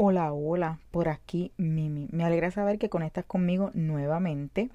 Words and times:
Hola, 0.00 0.32
hola, 0.32 0.78
por 0.92 1.08
aquí 1.08 1.50
Mimi. 1.56 2.06
Me 2.12 2.22
alegra 2.22 2.52
saber 2.52 2.78
que 2.78 2.88
conectas 2.88 3.24
conmigo 3.24 3.72
nuevamente. 3.74 4.70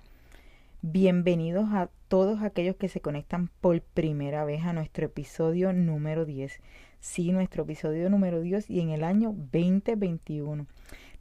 Bienvenidos 0.82 1.70
a 1.72 1.90
todos 2.10 2.42
aquellos 2.42 2.76
que 2.76 2.90
se 2.90 3.00
conectan 3.00 3.50
por 3.62 3.80
primera 3.80 4.44
vez 4.44 4.66
a 4.66 4.74
nuestro 4.74 5.06
episodio 5.06 5.72
número 5.72 6.26
10. 6.26 6.60
Sí, 7.00 7.32
nuestro 7.32 7.64
episodio 7.64 8.10
número 8.10 8.42
10 8.42 8.70
y 8.70 8.82
en 8.82 8.90
el 8.90 9.06
año 9.06 9.34
2021. 9.34 10.68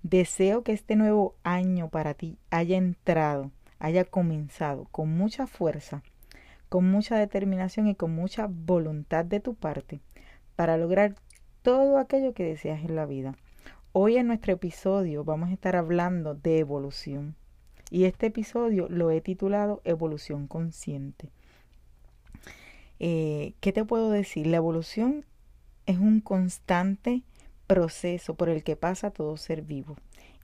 Deseo 0.03 0.65
que 0.65 0.73
este 0.73 0.97
nuevo 0.97 1.37
año 1.45 1.89
para 1.89 2.15
ti 2.15 2.39
haya 2.51 2.79
entrado, 2.79 3.53
haya 3.79 4.05
comenzado 4.05 4.89
con 4.91 5.17
mucha 5.17 5.47
fuerza, 5.47 6.03
con 6.69 6.91
mucha 6.91 7.17
determinación 7.17 7.87
y 7.87 7.95
con 7.95 8.13
mucha 8.13 8.49
voluntad 8.51 9.25
de 9.25 9.39
tu 9.39 9.55
parte 9.55 10.01
para 10.57 10.77
lograr 10.77 11.15
todo 11.63 11.99
aquello 11.99 12.35
que 12.35 12.43
deseas 12.43 12.83
en 12.83 12.97
la 12.97 13.07
vida. 13.07 13.37
Hoy 13.95 14.17
en 14.17 14.27
nuestro 14.27 14.55
episodio 14.55 15.23
vamos 15.23 15.51
a 15.51 15.53
estar 15.53 15.77
hablando 15.77 16.35
de 16.35 16.61
evolución 16.61 17.37
y 17.91 18.05
este 18.05 18.29
episodio 18.29 18.89
lo 18.89 19.11
he 19.11 19.21
titulado 19.21 19.83
Evolución 19.85 20.47
Consciente. 20.47 21.29
Eh, 23.01 23.53
¿Qué 23.61 23.71
te 23.75 23.85
puedo 23.85 24.09
decir? 24.09 24.47
La 24.47 24.57
evolución 24.57 25.27
es 25.85 25.99
un 25.99 26.23
constante 26.23 27.23
proceso 27.67 28.35
por 28.35 28.49
el 28.49 28.65
que 28.65 28.77
pasa 28.77 29.11
todo 29.11 29.37
ser 29.37 29.61
vivo 29.61 29.99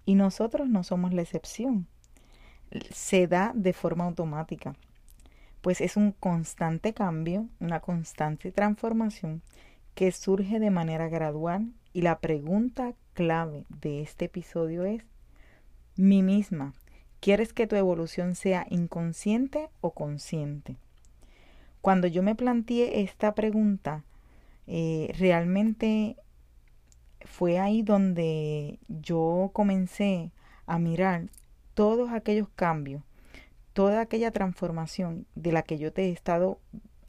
y 0.04 0.14
nosotros 0.14 0.68
no 0.68 0.84
somos 0.84 1.14
la 1.14 1.22
excepción. 1.22 1.86
Se 2.90 3.28
da 3.28 3.52
de 3.54 3.72
forma 3.72 4.04
automática, 4.04 4.76
pues 5.62 5.80
es 5.80 5.96
un 5.96 6.12
constante 6.12 6.92
cambio, 6.92 7.48
una 7.60 7.80
constante 7.80 8.52
transformación 8.52 9.40
que 9.94 10.12
surge 10.12 10.60
de 10.60 10.70
manera 10.70 11.08
gradual 11.08 11.72
y 11.92 12.02
la 12.02 12.18
pregunta 12.18 12.94
clave 13.14 13.64
de 13.80 14.02
este 14.02 14.26
episodio 14.26 14.84
es, 14.84 15.02
¿mi 15.96 16.22
misma 16.22 16.74
¿Quieres 17.20 17.52
que 17.52 17.66
tu 17.66 17.74
evolución 17.74 18.36
sea 18.36 18.66
inconsciente 18.70 19.70
o 19.80 19.92
consciente? 19.92 20.76
Cuando 21.80 22.06
yo 22.06 22.22
me 22.22 22.36
planteé 22.36 23.00
esta 23.00 23.34
pregunta, 23.34 24.04
eh, 24.68 25.12
realmente 25.18 26.16
fue 27.22 27.58
ahí 27.58 27.82
donde 27.82 28.78
yo 28.86 29.50
comencé 29.52 30.30
a 30.66 30.78
mirar 30.78 31.28
todos 31.74 32.10
aquellos 32.12 32.48
cambios, 32.50 33.02
toda 33.72 34.00
aquella 34.00 34.30
transformación 34.30 35.26
de 35.34 35.52
la 35.52 35.62
que 35.62 35.78
yo 35.78 35.92
te 35.92 36.06
he 36.06 36.10
estado 36.10 36.60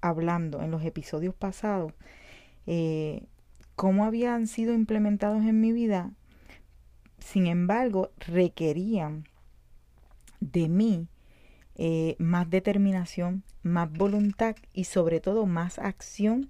hablando 0.01 0.61
en 0.61 0.71
los 0.71 0.83
episodios 0.83 1.35
pasados, 1.35 1.93
eh, 2.65 3.23
cómo 3.79 4.03
habían 4.03 4.47
sido 4.47 4.73
implementados 4.73 5.45
en 5.45 5.61
mi 5.61 5.71
vida, 5.71 6.11
sin 7.17 7.47
embargo, 7.47 8.11
requerían 8.17 9.23
de 10.41 10.67
mí 10.67 11.07
eh, 11.75 12.17
más 12.19 12.49
determinación, 12.49 13.45
más 13.63 13.89
voluntad 13.89 14.57
y 14.73 14.83
sobre 14.83 15.21
todo 15.21 15.45
más 15.45 15.79
acción 15.79 16.49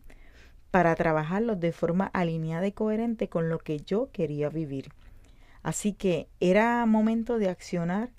para 0.71 0.95
trabajarlos 0.95 1.59
de 1.59 1.71
forma 1.71 2.07
alineada 2.15 2.65
y 2.65 2.71
coherente 2.71 3.29
con 3.29 3.47
lo 3.47 3.59
que 3.59 3.77
yo 3.77 4.09
quería 4.11 4.49
vivir. 4.49 4.89
Así 5.61 5.93
que 5.93 6.29
era 6.39 6.83
momento 6.87 7.37
de 7.37 7.49
accionar 7.49 8.09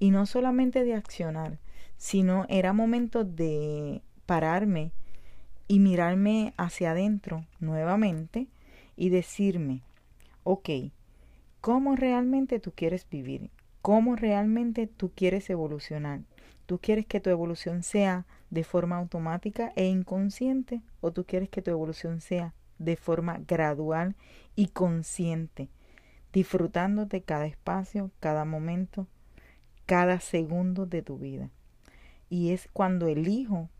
y 0.00 0.10
no 0.10 0.26
solamente 0.26 0.82
de 0.82 0.94
accionar, 0.94 1.60
sino 1.96 2.44
era 2.48 2.72
momento 2.72 3.22
de 3.22 4.02
pararme 4.26 4.90
y 5.68 5.78
mirarme 5.78 6.54
hacia 6.56 6.90
adentro 6.90 7.44
nuevamente 7.60 8.48
y 8.96 9.10
decirme, 9.10 9.82
ok, 10.42 10.70
¿cómo 11.60 11.94
realmente 11.94 12.58
tú 12.58 12.72
quieres 12.74 13.06
vivir? 13.08 13.50
cómo 13.88 14.16
realmente 14.16 14.86
tú 14.86 15.12
quieres 15.14 15.48
evolucionar. 15.50 16.20
¿Tú 16.66 16.78
quieres 16.78 17.06
que 17.06 17.20
tu 17.20 17.30
evolución 17.30 17.82
sea 17.82 18.26
de 18.50 18.62
forma 18.62 18.98
automática 18.98 19.72
e 19.76 19.86
inconsciente 19.86 20.82
o 21.00 21.10
tú 21.10 21.24
quieres 21.24 21.48
que 21.48 21.62
tu 21.62 21.70
evolución 21.70 22.20
sea 22.20 22.52
de 22.78 22.96
forma 22.96 23.40
gradual 23.48 24.14
y 24.54 24.66
consciente, 24.68 25.70
disfrutándote 26.34 27.22
cada 27.22 27.46
espacio, 27.46 28.10
cada 28.20 28.44
momento, 28.44 29.06
cada 29.86 30.20
segundo 30.20 30.84
de 30.84 31.00
tu 31.00 31.16
vida? 31.16 31.48
Y 32.28 32.50
es 32.50 32.68
cuando 32.74 33.08
elijo 33.08 33.70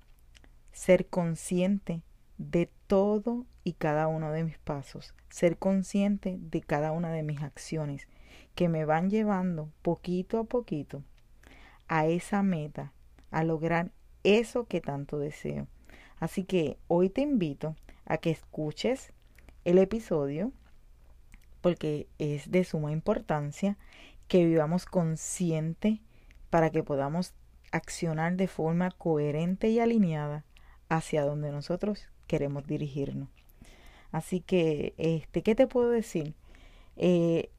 ser 0.79 1.09
consciente 1.09 2.03
de 2.39 2.71
todo 2.87 3.47
y 3.65 3.73
cada 3.73 4.07
uno 4.07 4.31
de 4.31 4.45
mis 4.45 4.59
pasos, 4.59 5.13
ser 5.29 5.59
consciente 5.59 6.39
de 6.41 6.61
cada 6.61 6.93
una 6.93 7.11
de 7.11 7.25
mis 7.25 7.43
acciones 7.43 8.07
que 8.55 8.69
me 8.69 8.85
van 8.85 9.11
llevando 9.11 9.73
poquito 9.83 10.39
a 10.39 10.45
poquito 10.45 11.03
a 11.89 12.07
esa 12.07 12.45
meta, 12.45 12.93
a 13.33 13.43
lograr 13.43 13.91
eso 14.23 14.67
que 14.67 14.81
tanto 14.81 15.19
deseo. 15.19 15.67
Así 16.21 16.45
que 16.45 16.79
hoy 16.87 17.11
te 17.11 17.23
invito 17.23 17.75
a 18.05 18.19
que 18.19 18.31
escuches 18.31 19.13
el 19.65 19.79
episodio 19.79 20.53
porque 21.61 22.07
es 22.19 22.53
de 22.53 22.63
suma 22.63 22.93
importancia 22.93 23.77
que 24.29 24.47
vivamos 24.47 24.87
consciente 24.87 26.01
para 26.51 26.71
que 26.71 26.85
podamos 26.85 27.35
accionar 27.73 28.37
de 28.37 28.47
forma 28.47 28.93
coherente 28.93 29.71
y 29.71 29.81
alineada 29.81 30.45
hacia 30.89 31.25
donde 31.25 31.51
nosotros 31.51 32.07
queremos 32.27 32.67
dirigirnos. 32.67 33.29
Así 34.13 34.41
que, 34.41 34.95
este, 34.97 35.43
¿qué 35.43 35.55
te 35.55 35.67
puedo 35.67 35.91
decir? 35.91 36.35
Eh, 36.97 37.51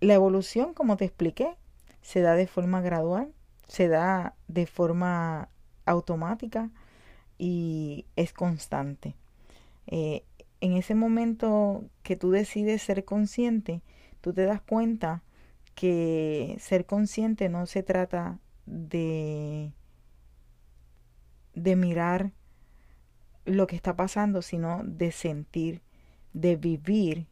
la 0.00 0.14
evolución, 0.14 0.74
como 0.74 0.96
te 0.96 1.04
expliqué, 1.04 1.56
se 2.00 2.20
da 2.20 2.34
de 2.34 2.46
forma 2.46 2.80
gradual, 2.80 3.32
se 3.68 3.88
da 3.88 4.34
de 4.48 4.66
forma 4.66 5.48
automática 5.86 6.70
y 7.38 8.06
es 8.16 8.32
constante. 8.32 9.14
Eh, 9.86 10.24
en 10.60 10.76
ese 10.76 10.94
momento 10.94 11.84
que 12.02 12.16
tú 12.16 12.30
decides 12.30 12.82
ser 12.82 13.04
consciente, 13.04 13.82
tú 14.20 14.32
te 14.32 14.44
das 14.44 14.60
cuenta 14.60 15.22
que 15.74 16.56
ser 16.60 16.86
consciente 16.86 17.48
no 17.48 17.66
se 17.66 17.82
trata 17.82 18.38
de, 18.66 19.72
de 21.54 21.76
mirar 21.76 22.32
lo 23.44 23.66
que 23.66 23.76
está 23.76 23.96
pasando, 23.96 24.42
sino 24.42 24.82
de 24.84 25.12
sentir, 25.12 25.82
de 26.32 26.56
vivir 26.56 27.26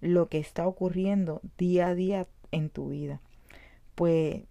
lo 0.00 0.28
que 0.28 0.38
está 0.38 0.66
ocurriendo 0.66 1.40
día 1.56 1.88
a 1.88 1.94
día 1.94 2.26
en 2.50 2.68
tu 2.70 2.90
vida. 2.90 3.20
Pues 3.94 4.42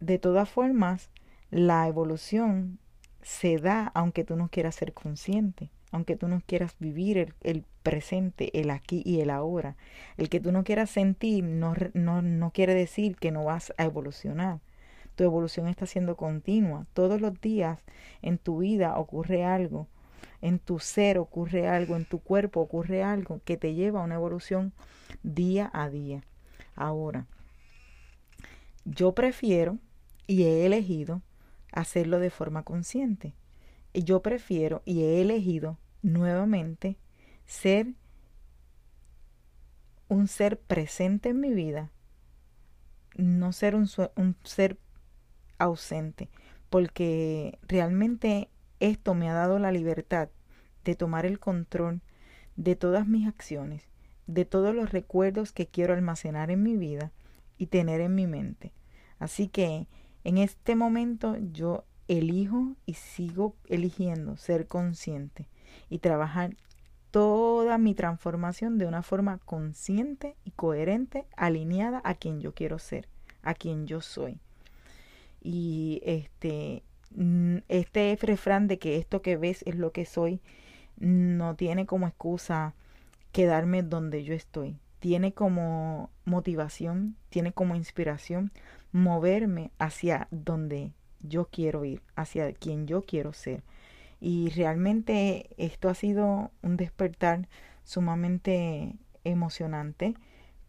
de 0.00 0.18
todas 0.18 0.48
formas, 0.48 1.10
la 1.50 1.88
evolución 1.88 2.78
se 3.22 3.58
da 3.58 3.90
aunque 3.94 4.24
tú 4.24 4.36
no 4.36 4.48
quieras 4.48 4.74
ser 4.74 4.92
consciente, 4.92 5.70
aunque 5.90 6.16
tú 6.16 6.28
no 6.28 6.42
quieras 6.46 6.76
vivir 6.78 7.34
el, 7.40 7.64
presente, 7.82 8.60
el 8.60 8.70
aquí 8.70 9.02
y 9.04 9.20
el 9.20 9.30
ahora. 9.30 9.76
El 10.16 10.28
que 10.28 10.40
tú 10.40 10.52
no 10.52 10.64
quieras 10.64 10.90
sentir 10.90 11.44
no, 11.44 11.74
no, 11.94 12.22
no 12.22 12.50
quiere 12.50 12.74
decir 12.74 13.16
que 13.16 13.30
no 13.30 13.44
vas 13.44 13.72
a 13.78 13.84
evolucionar. 13.84 14.60
Tu 15.16 15.24
evolución 15.24 15.68
está 15.68 15.86
siendo 15.86 16.16
continua. 16.16 16.86
Todos 16.92 17.20
los 17.20 17.40
días 17.40 17.78
en 18.22 18.38
tu 18.38 18.58
vida 18.58 18.98
ocurre 18.98 19.44
algo, 19.44 19.88
en 20.40 20.58
tu 20.58 20.78
ser 20.78 21.18
ocurre 21.18 21.68
algo, 21.68 21.96
en 21.96 22.04
tu 22.04 22.18
cuerpo 22.18 22.60
ocurre 22.60 23.02
algo 23.02 23.40
que 23.44 23.56
te 23.56 23.74
lleva 23.74 24.00
a 24.00 24.04
una 24.04 24.16
evolución 24.16 24.72
día 25.22 25.70
a 25.72 25.88
día. 25.88 26.24
Ahora, 26.74 27.26
yo 28.84 29.12
prefiero 29.12 29.78
y 30.26 30.44
he 30.44 30.66
elegido 30.66 31.22
hacerlo 31.72 32.18
de 32.18 32.30
forma 32.30 32.62
consciente. 32.62 33.34
Yo 33.92 34.22
prefiero 34.22 34.82
y 34.84 35.02
he 35.02 35.20
elegido 35.20 35.78
nuevamente 36.02 36.96
ser 37.46 37.94
un 40.08 40.28
ser 40.28 40.58
presente 40.58 41.30
en 41.30 41.40
mi 41.40 41.52
vida, 41.52 41.90
no 43.16 43.52
ser 43.52 43.74
un, 43.74 43.88
un, 44.16 44.36
ser 44.44 44.78
ausente, 45.64 46.28
porque 46.70 47.58
realmente 47.62 48.48
esto 48.80 49.14
me 49.14 49.28
ha 49.28 49.34
dado 49.34 49.58
la 49.58 49.72
libertad 49.72 50.28
de 50.84 50.94
tomar 50.94 51.26
el 51.26 51.38
control 51.38 52.02
de 52.56 52.76
todas 52.76 53.06
mis 53.06 53.26
acciones, 53.26 53.88
de 54.26 54.44
todos 54.44 54.74
los 54.74 54.92
recuerdos 54.92 55.52
que 55.52 55.66
quiero 55.66 55.94
almacenar 55.94 56.50
en 56.50 56.62
mi 56.62 56.76
vida 56.76 57.12
y 57.58 57.66
tener 57.66 58.00
en 58.00 58.14
mi 58.14 58.26
mente. 58.26 58.72
Así 59.18 59.48
que 59.48 59.86
en 60.24 60.38
este 60.38 60.76
momento 60.76 61.36
yo 61.52 61.84
elijo 62.08 62.76
y 62.86 62.94
sigo 62.94 63.56
eligiendo 63.68 64.36
ser 64.36 64.66
consciente 64.66 65.48
y 65.88 65.98
trabajar 65.98 66.56
toda 67.10 67.78
mi 67.78 67.94
transformación 67.94 68.76
de 68.76 68.86
una 68.86 69.02
forma 69.02 69.38
consciente 69.38 70.36
y 70.44 70.50
coherente, 70.50 71.26
alineada 71.36 72.00
a 72.04 72.14
quien 72.14 72.40
yo 72.40 72.54
quiero 72.54 72.78
ser, 72.78 73.08
a 73.42 73.54
quien 73.54 73.86
yo 73.86 74.00
soy. 74.00 74.40
Y 75.44 76.00
este, 76.04 76.82
este 77.68 78.18
refrán 78.20 78.66
de 78.66 78.80
que 78.80 78.96
esto 78.96 79.22
que 79.22 79.36
ves 79.36 79.62
es 79.66 79.76
lo 79.76 79.92
que 79.92 80.06
soy, 80.06 80.40
no 80.96 81.54
tiene 81.54 81.86
como 81.86 82.08
excusa 82.08 82.74
quedarme 83.30 83.82
donde 83.82 84.24
yo 84.24 84.34
estoy. 84.34 84.78
Tiene 84.98 85.32
como 85.32 86.10
motivación, 86.24 87.16
tiene 87.28 87.52
como 87.52 87.76
inspiración 87.76 88.50
moverme 88.90 89.70
hacia 89.78 90.28
donde 90.30 90.92
yo 91.20 91.46
quiero 91.46 91.84
ir, 91.84 92.00
hacia 92.16 92.52
quien 92.52 92.86
yo 92.86 93.02
quiero 93.02 93.32
ser. 93.32 93.62
Y 94.20 94.48
realmente 94.50 95.50
esto 95.58 95.90
ha 95.90 95.94
sido 95.94 96.50
un 96.62 96.76
despertar 96.76 97.48
sumamente 97.84 98.96
emocionante 99.24 100.14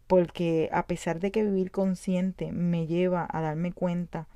porque 0.06 0.68
a 0.72 0.86
pesar 0.86 1.20
de 1.20 1.30
que 1.30 1.42
vivir 1.42 1.70
consciente 1.70 2.52
me 2.52 2.86
lleva 2.86 3.26
a 3.30 3.40
darme 3.40 3.72
cuenta 3.72 4.28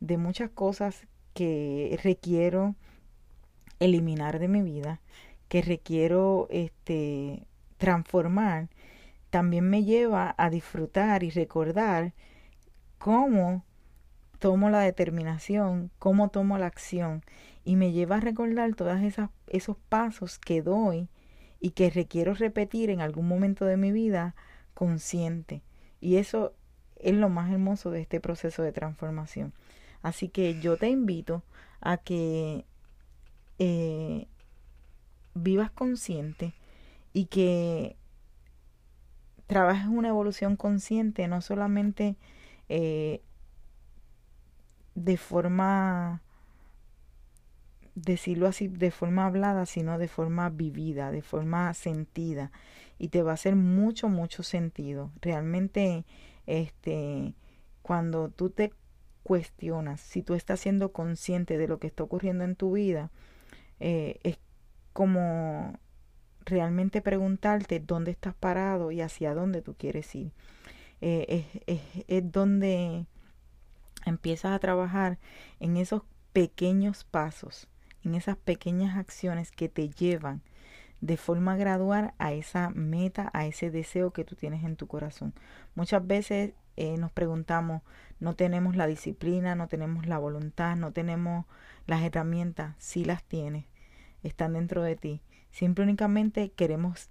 de 0.00 0.16
muchas 0.16 0.50
cosas 0.50 1.06
que 1.34 1.98
requiero 2.02 2.74
eliminar 3.78 4.38
de 4.38 4.48
mi 4.48 4.62
vida, 4.62 5.00
que 5.48 5.62
requiero 5.62 6.48
este 6.50 7.46
transformar, 7.78 8.68
también 9.30 9.68
me 9.68 9.84
lleva 9.84 10.34
a 10.36 10.50
disfrutar 10.50 11.22
y 11.22 11.30
recordar 11.30 12.12
cómo 12.98 13.64
tomo 14.38 14.70
la 14.70 14.80
determinación, 14.80 15.90
cómo 15.98 16.28
tomo 16.28 16.58
la 16.58 16.66
acción 16.66 17.22
y 17.64 17.76
me 17.76 17.92
lleva 17.92 18.16
a 18.16 18.20
recordar 18.20 18.74
todos 18.74 18.98
esos 19.46 19.76
pasos 19.88 20.38
que 20.38 20.62
doy 20.62 21.08
y 21.60 21.70
que 21.70 21.90
requiero 21.90 22.34
repetir 22.34 22.90
en 22.90 23.00
algún 23.00 23.28
momento 23.28 23.64
de 23.66 23.76
mi 23.76 23.92
vida 23.92 24.34
consciente. 24.74 25.62
Y 26.00 26.16
eso 26.16 26.54
es 26.96 27.14
lo 27.14 27.28
más 27.28 27.52
hermoso 27.52 27.90
de 27.90 28.00
este 28.00 28.20
proceso 28.20 28.62
de 28.62 28.72
transformación. 28.72 29.52
Así 30.02 30.28
que 30.28 30.60
yo 30.60 30.76
te 30.76 30.88
invito 30.88 31.42
a 31.80 31.98
que 31.98 32.64
eh, 33.58 34.26
vivas 35.34 35.70
consciente 35.70 36.54
y 37.12 37.26
que 37.26 37.96
trabajes 39.46 39.86
una 39.86 40.08
evolución 40.08 40.56
consciente, 40.56 41.26
no 41.28 41.40
solamente 41.40 42.16
eh, 42.68 43.20
de 44.94 45.16
forma 45.16 46.22
decirlo 47.94 48.46
así, 48.46 48.68
de 48.68 48.90
forma 48.90 49.26
hablada, 49.26 49.66
sino 49.66 49.98
de 49.98 50.08
forma 50.08 50.48
vivida, 50.50 51.10
de 51.10 51.22
forma 51.22 51.72
sentida. 51.74 52.52
Y 52.98 53.08
te 53.08 53.22
va 53.22 53.32
a 53.32 53.34
hacer 53.34 53.56
mucho, 53.56 54.08
mucho 54.08 54.42
sentido. 54.42 55.10
Realmente, 55.20 56.04
este, 56.46 57.34
cuando 57.82 58.28
tú 58.28 58.50
te 58.50 58.72
cuestionas, 59.30 60.00
si 60.00 60.24
tú 60.24 60.34
estás 60.34 60.58
siendo 60.58 60.90
consciente 60.90 61.56
de 61.56 61.68
lo 61.68 61.78
que 61.78 61.86
está 61.86 62.02
ocurriendo 62.02 62.42
en 62.42 62.56
tu 62.56 62.72
vida, 62.72 63.12
eh, 63.78 64.18
es 64.24 64.38
como 64.92 65.78
realmente 66.44 67.00
preguntarte 67.00 67.78
dónde 67.78 68.10
estás 68.10 68.34
parado 68.34 68.90
y 68.90 69.00
hacia 69.02 69.32
dónde 69.32 69.62
tú 69.62 69.76
quieres 69.78 70.12
ir. 70.16 70.32
Eh, 71.00 71.46
es, 71.62 71.62
es, 71.68 72.04
es 72.08 72.32
donde 72.32 73.06
empiezas 74.04 74.50
a 74.50 74.58
trabajar 74.58 75.20
en 75.60 75.76
esos 75.76 76.02
pequeños 76.32 77.04
pasos 77.04 77.68
en 78.04 78.16
esas 78.16 78.36
pequeñas 78.36 78.96
acciones 78.96 79.52
que 79.52 79.68
te 79.68 79.90
llevan 79.90 80.42
de 81.00 81.16
forma 81.16 81.56
gradual 81.56 82.14
a 82.18 82.32
esa 82.32 82.70
meta, 82.70 83.30
a 83.32 83.46
ese 83.46 83.70
deseo 83.70 84.10
que 84.10 84.24
tú 84.24 84.34
tienes 84.34 84.64
en 84.64 84.74
tu 84.74 84.88
corazón. 84.88 85.34
Muchas 85.76 86.04
veces 86.04 86.54
eh, 86.76 86.96
nos 86.96 87.12
preguntamos, 87.12 87.82
no 88.18 88.34
tenemos 88.34 88.76
la 88.76 88.86
disciplina, 88.86 89.54
no 89.54 89.68
tenemos 89.68 90.06
la 90.06 90.18
voluntad, 90.18 90.76
no 90.76 90.92
tenemos 90.92 91.46
las 91.86 92.02
herramientas, 92.02 92.74
sí 92.78 93.04
las 93.04 93.22
tienes, 93.24 93.66
están 94.22 94.52
dentro 94.54 94.82
de 94.82 94.96
ti. 94.96 95.22
Siempre 95.50 95.84
únicamente 95.84 96.52
queremos 96.52 97.10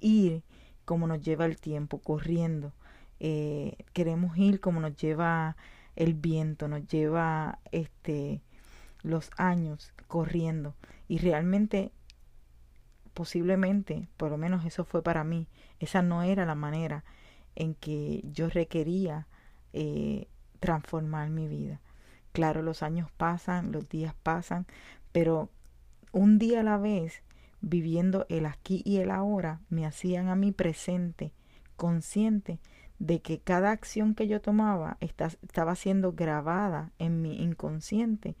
ir 0.00 0.42
como 0.84 1.06
nos 1.06 1.20
lleva 1.20 1.44
el 1.44 1.58
tiempo, 1.58 2.00
corriendo. 2.00 2.72
Eh, 3.20 3.76
queremos 3.92 4.36
ir 4.38 4.60
como 4.60 4.80
nos 4.80 4.96
lleva 4.96 5.56
el 5.96 6.14
viento, 6.14 6.68
nos 6.68 6.86
lleva 6.86 7.58
este 7.72 8.42
los 9.02 9.30
años 9.36 9.92
corriendo 10.06 10.74
y 11.08 11.18
realmente 11.18 11.92
posiblemente, 13.14 14.08
por 14.16 14.30
lo 14.30 14.38
menos 14.38 14.64
eso 14.64 14.84
fue 14.84 15.02
para 15.02 15.24
mí, 15.24 15.48
esa 15.80 16.02
no 16.02 16.22
era 16.22 16.46
la 16.46 16.54
manera 16.54 17.04
en 17.58 17.74
que 17.74 18.22
yo 18.32 18.48
requería 18.48 19.26
eh, 19.72 20.28
transformar 20.60 21.28
mi 21.28 21.48
vida. 21.48 21.80
Claro, 22.32 22.62
los 22.62 22.82
años 22.82 23.10
pasan, 23.16 23.72
los 23.72 23.88
días 23.88 24.14
pasan, 24.22 24.66
pero 25.12 25.50
un 26.12 26.38
día 26.38 26.60
a 26.60 26.62
la 26.62 26.78
vez, 26.78 27.22
viviendo 27.60 28.26
el 28.28 28.46
aquí 28.46 28.80
y 28.84 28.98
el 28.98 29.10
ahora, 29.10 29.60
me 29.70 29.84
hacían 29.84 30.28
a 30.28 30.36
mí 30.36 30.52
presente, 30.52 31.32
consciente 31.76 32.60
de 33.00 33.20
que 33.20 33.40
cada 33.40 33.72
acción 33.72 34.14
que 34.14 34.28
yo 34.28 34.40
tomaba 34.40 34.96
estaba 35.00 35.74
siendo 35.74 36.12
grabada 36.12 36.92
en 36.98 37.22
mi 37.22 37.42
inconsciente 37.42 38.36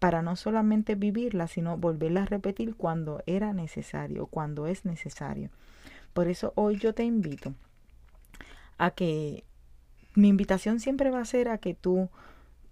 para 0.00 0.20
no 0.22 0.34
solamente 0.34 0.96
vivirla, 0.96 1.46
sino 1.46 1.76
volverla 1.76 2.22
a 2.22 2.26
repetir 2.26 2.74
cuando 2.74 3.22
era 3.26 3.52
necesario, 3.52 4.26
cuando 4.26 4.66
es 4.66 4.84
necesario. 4.84 5.50
Por 6.12 6.26
eso 6.26 6.52
hoy 6.56 6.76
yo 6.76 6.92
te 6.92 7.04
invito 7.04 7.54
a 8.78 8.92
que 8.92 9.44
mi 10.14 10.28
invitación 10.28 10.80
siempre 10.80 11.10
va 11.10 11.20
a 11.20 11.24
ser 11.24 11.48
a 11.48 11.58
que 11.58 11.74
tú 11.74 12.08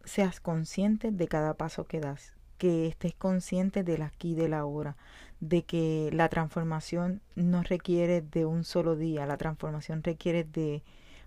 seas 0.04 0.40
consciente 0.40 1.10
de 1.10 1.28
cada 1.28 1.54
paso 1.54 1.86
que 1.86 2.00
das, 2.00 2.32
que 2.58 2.86
estés 2.86 3.14
consciente 3.14 3.82
del 3.82 4.02
aquí 4.02 4.32
y 4.32 4.34
del 4.34 4.54
ahora, 4.54 4.96
de 5.40 5.64
que 5.64 6.10
la 6.12 6.28
transformación 6.28 7.20
no 7.34 7.62
requiere 7.62 8.22
de 8.22 8.46
un 8.46 8.64
solo 8.64 8.96
día, 8.96 9.26
la 9.26 9.36
transformación 9.36 10.02
requiere 10.02 10.44
de 10.44 10.82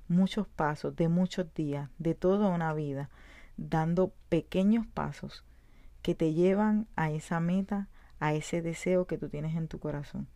muchos 0.07 0.47
pasos, 0.47 0.95
de 0.95 1.07
muchos 1.07 1.53
días, 1.53 1.89
de 1.99 2.15
toda 2.15 2.47
una 2.47 2.73
vida, 2.73 3.09
dando 3.57 4.11
pequeños 4.29 4.87
pasos 4.87 5.43
que 6.01 6.15
te 6.15 6.33
llevan 6.33 6.87
a 6.95 7.11
esa 7.11 7.39
meta, 7.39 7.87
a 8.19 8.33
ese 8.33 8.61
deseo 8.61 9.05
que 9.05 9.17
tú 9.17 9.29
tienes 9.29 9.55
en 9.55 9.67
tu 9.67 9.79
corazón. 9.79 10.27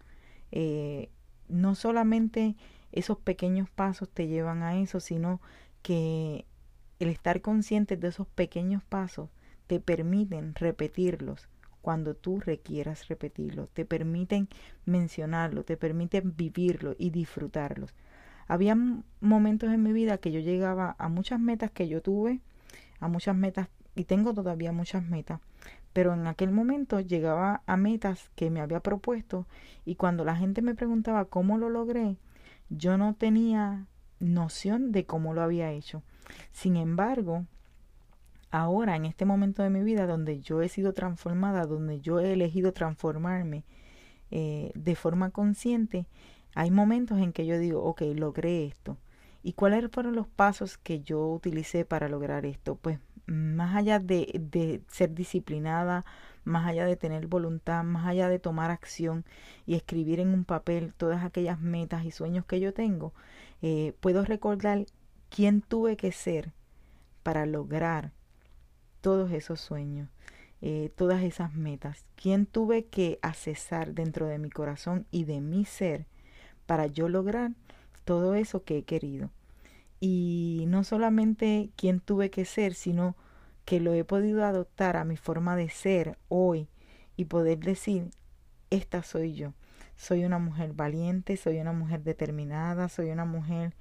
Eh, 0.51 1.09
no 1.47 1.75
solamente 1.75 2.55
esos 2.93 3.17
pequeños 3.17 3.69
pasos 3.69 4.09
te 4.09 4.27
llevan 4.27 4.63
a 4.63 4.79
eso, 4.79 5.00
sino 5.00 5.41
que 5.81 6.45
el 7.00 7.09
estar 7.09 7.41
consciente 7.41 7.97
de 7.97 8.07
esos 8.07 8.27
pequeños 8.27 8.83
pasos 8.83 9.29
te 9.67 9.79
permiten 9.79 10.55
repetirlos 10.55 11.50
cuando 11.81 12.15
tú 12.15 12.39
requieras 12.39 13.09
repetirlo, 13.09 13.67
te 13.67 13.83
permiten 13.83 14.47
mencionarlo, 14.85 15.65
te 15.65 15.75
permiten 15.75 16.33
vivirlo 16.38 16.95
y 16.97 17.09
disfrutarlos. 17.09 17.93
Había 18.47 18.77
momentos 19.19 19.69
en 19.73 19.83
mi 19.83 19.91
vida 19.91 20.17
que 20.17 20.31
yo 20.31 20.39
llegaba 20.39 20.95
a 20.97 21.09
muchas 21.09 21.41
metas 21.41 21.71
que 21.71 21.89
yo 21.89 22.01
tuve, 22.01 22.39
a 23.01 23.09
muchas 23.09 23.35
metas 23.35 23.67
y 23.95 24.05
tengo 24.05 24.33
todavía 24.33 24.71
muchas 24.71 25.03
metas, 25.03 25.41
pero 25.91 26.13
en 26.13 26.25
aquel 26.25 26.51
momento 26.51 27.01
llegaba 27.01 27.63
a 27.65 27.75
metas 27.75 28.29
que 28.35 28.50
me 28.50 28.62
había 28.62 28.79
propuesto 28.79 29.45
y 29.83 29.95
cuando 29.95 30.23
la 30.23 30.38
gente 30.38 30.62
me 30.62 30.75
preguntaba 30.75 31.25
cómo 31.25 31.57
lo 31.57 31.69
logré, 31.69 32.15
yo 32.70 32.98
no 32.98 33.15
tenía 33.15 33.88
noción 34.20 34.91
de 34.91 35.05
cómo 35.05 35.34
lo 35.34 35.41
había 35.41 35.72
hecho. 35.72 36.03
Sin 36.51 36.75
embargo, 36.75 37.46
ahora, 38.51 38.96
en 38.96 39.05
este 39.05 39.25
momento 39.25 39.63
de 39.63 39.70
mi 39.70 39.84
vida, 39.84 40.08
donde 40.08 40.39
yo 40.39 40.62
he 40.62 40.70
sido 40.70 40.93
transformada, 40.93 41.65
donde 41.65 42.00
yo 42.00 42.20
he 42.20 42.34
elegido 42.34 42.74
transformarme 42.74 43.63
eh, 44.32 44.72
de 44.75 44.96
forma 44.96 45.32
consciente, 45.32 46.08
hay 46.55 46.72
momentos 46.72 47.20
en 47.20 47.34
que 47.34 47.46
yo 47.46 47.58
digo, 47.58 47.84
ok, 47.84 48.01
logré 48.15 48.65
esto. 48.65 48.98
¿Y 49.41 49.53
cuáles 49.53 49.89
fueron 49.91 50.15
los 50.15 50.27
pasos 50.27 50.77
que 50.77 51.01
yo 51.01 51.27
utilicé 51.27 51.84
para 51.84 52.08
lograr 52.08 52.46
esto? 52.46 52.75
Pues 52.75 53.00
más 53.25 53.75
allá 53.75 54.00
de, 54.00 54.39
de 54.39 54.82
ser 54.88 55.13
disciplinada, 55.13 56.05
más 56.43 56.67
allá 56.67 56.85
de 56.85 56.95
tener 56.95 57.27
voluntad, 57.27 57.83
más 57.83 58.07
allá 58.07 58.29
de 58.29 58.39
tomar 58.39 58.71
acción 58.71 59.25
y 59.65 59.75
escribir 59.75 60.19
en 60.19 60.29
un 60.29 60.45
papel 60.45 60.93
todas 60.95 61.23
aquellas 61.23 61.59
metas 61.59 62.05
y 62.05 62.12
sueños 62.12 62.45
que 62.45 62.59
yo 62.59 62.73
tengo, 62.73 63.13
eh, 63.62 63.93
puedo 64.00 64.25
recordar 64.25 64.85
quién 65.29 65.62
tuve 65.62 65.97
que 65.97 66.12
ser 66.12 66.51
para 67.23 67.45
lograr 67.45 68.12
todos 69.01 69.31
esos 69.31 69.59
sueños, 69.59 70.09
eh, 70.62 70.91
todas 70.95 71.23
esas 71.23 71.53
metas, 71.53 72.05
quién 72.15 72.45
tuve 72.45 72.85
que 72.85 73.19
accesar 73.21 73.93
dentro 73.93 74.27
de 74.27 74.39
mi 74.39 74.50
corazón 74.50 75.05
y 75.12 75.25
de 75.25 75.41
mi 75.41 75.65
ser 75.65 76.05
para 76.65 76.88
yo 76.88 77.09
lograr 77.09 77.51
todo 78.05 78.35
eso 78.35 78.63
que 78.63 78.77
he 78.77 78.83
querido. 78.83 79.29
Y 80.00 80.65
no 80.67 80.83
solamente 80.83 81.69
quién 81.75 82.00
tuve 82.00 82.29
que 82.29 82.45
ser, 82.45 82.73
sino 82.73 83.15
que 83.65 83.79
lo 83.79 83.93
he 83.93 84.03
podido 84.03 84.43
adoptar 84.46 84.98
a 84.98 85.05
mi 85.05 85.17
forma 85.17 85.55
de 85.55 85.70
ser 85.70 86.17
hoy 86.27 86.67
y 87.15 87.25
poder 87.25 87.60
decir, 87.60 88.10
esta 88.70 89.03
soy 89.03 89.34
yo. 89.34 89.53
Soy 89.96 90.25
una 90.25 90.39
mujer 90.39 90.74
valiente, 90.74 91.38
soy 91.38 91.60
una 91.60 91.72
mujer 91.72 92.03
determinada, 92.03 92.89
soy 92.89 93.12
una 93.12 93.25
mujer 93.25 93.75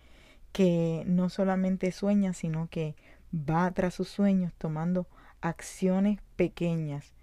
que 0.52 1.02
no 1.06 1.30
solamente 1.30 1.90
sueña, 1.90 2.34
sino 2.34 2.68
que 2.68 2.94
va 3.32 3.70
tras 3.70 3.94
sus 3.94 4.08
sueños 4.08 4.52
tomando 4.58 5.06
acciones 5.40 6.20
pequeñas 6.36 7.14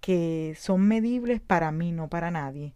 que 0.00 0.54
son 0.58 0.86
medibles 0.86 1.40
para 1.40 1.72
mí, 1.72 1.90
no 1.90 2.08
para 2.08 2.30
nadie, 2.30 2.74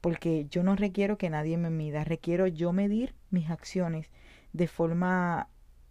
porque 0.00 0.46
yo 0.48 0.62
no 0.62 0.76
requiero 0.76 1.18
que 1.18 1.28
nadie 1.28 1.58
me 1.58 1.70
mida, 1.70 2.04
requiero 2.04 2.46
yo 2.46 2.72
medir 2.72 3.14
mis 3.30 3.50
acciones 3.50 4.10
de 4.52 4.68
forma 4.68 5.48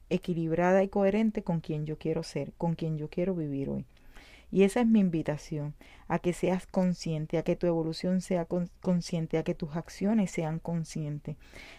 equilibrada 0.09 0.83
y 0.83 0.89
coherente 0.89 1.43
con 1.43 1.59
quien 1.59 1.85
yo 1.85 1.97
quiero 1.97 2.23
ser, 2.23 2.53
con 2.57 2.75
quien 2.75 2.97
yo 2.97 3.09
quiero 3.09 3.35
vivir 3.35 3.69
hoy. 3.69 3.85
Y 4.49 4.63
esa 4.63 4.79
es 4.79 4.87
mi 4.87 4.99
invitación, 4.99 5.73
a 6.07 6.19
que 6.19 6.31
seas 6.31 6.67
consciente, 6.67 7.37
a 7.37 7.43
que 7.43 7.57
tu 7.57 7.67
evolución 7.67 8.21
sea 8.21 8.47
consciente, 8.81 9.37
a 9.37 9.43
que 9.43 9.55
tus 9.55 9.75
acciones 9.75 10.31
sean 10.31 10.59
conscientes, 10.59 11.35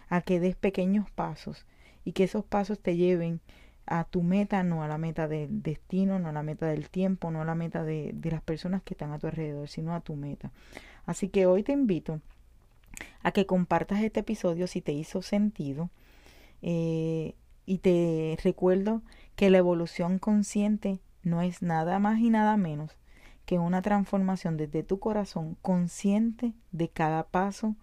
a 0.09 0.21
que 0.21 0.39
des 0.39 0.55
pequeños 0.55 1.11
pasos 1.11 1.65
y 2.05 2.13
que 2.13 2.25
esos 2.25 2.45
pasos 2.45 2.79
te 2.79 2.97
lleven 2.97 3.41
a 3.87 4.05
tu 4.05 4.23
meta, 4.23 4.63
no 4.63 4.83
a 4.83 4.89
la 4.89 4.99
meta 4.99 5.29
del 5.29 5.63
destino, 5.63 6.19
no 6.19 6.29
a 6.29 6.33
la 6.33 6.43
meta 6.43 6.67
del 6.67 6.91
tiempo, 6.91 7.31
no 7.31 7.41
a 7.41 7.45
la 7.47 7.55
meta 7.55 7.85
de, 7.85 8.15
las 8.23 8.43
personas 8.43 8.83
que 8.83 8.93
están 8.93 9.13
a 9.13 9.19
tu 9.19 9.27
alrededor, 9.27 9.69
sino 9.69 9.95
a 9.95 10.01
tu 10.01 10.15
meta. 10.15 10.53
Así 11.07 11.29
que 11.29 11.47
hoy 11.47 11.63
te 11.63 11.73
invito 11.73 12.21
a 13.23 13.33
que 13.33 13.47
compartas 13.47 14.03
este 14.03 14.21
episodio 14.21 14.67
si 14.67 14.83
te 14.83 14.93
hizo 14.93 15.23
sentido. 15.23 15.89
Eh, 16.61 17.35
y 17.69 17.79
te 17.79 18.39
recuerdo 18.43 19.03
que 19.37 19.51
la 19.51 19.59
evolución 19.59 20.19
consciente 20.19 21.01
no 21.23 21.43
es 21.43 21.61
nada 21.61 21.99
más 21.99 22.19
y 22.19 22.31
nada 22.31 22.57
menos 22.57 22.97
que 23.45 23.59
una 23.59 23.83
transformación 23.83 24.57
desde 24.57 24.83
tu 24.83 24.99
corazón 25.01 25.59
consciente 25.61 26.55
de 26.73 26.89
cada 26.89 27.25
paso 27.25 27.77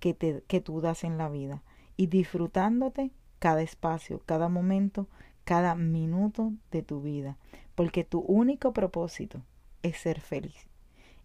que, 0.00 0.14
te, 0.14 0.42
que 0.48 0.62
tú 0.62 0.80
das 0.80 1.04
en 1.04 1.18
la 1.18 1.28
vida 1.28 1.62
y 1.98 2.06
disfrutándote 2.06 3.10
cada 3.38 3.60
espacio, 3.60 4.22
cada 4.24 4.48
momento, 4.48 5.08
cada 5.44 5.74
minuto 5.74 6.54
de 6.70 6.82
tu 6.82 7.02
vida, 7.02 7.36
porque 7.74 8.04
tu 8.04 8.20
único 8.20 8.72
propósito 8.72 9.42
es 9.82 9.98
ser 9.98 10.20
feliz. 10.22 10.66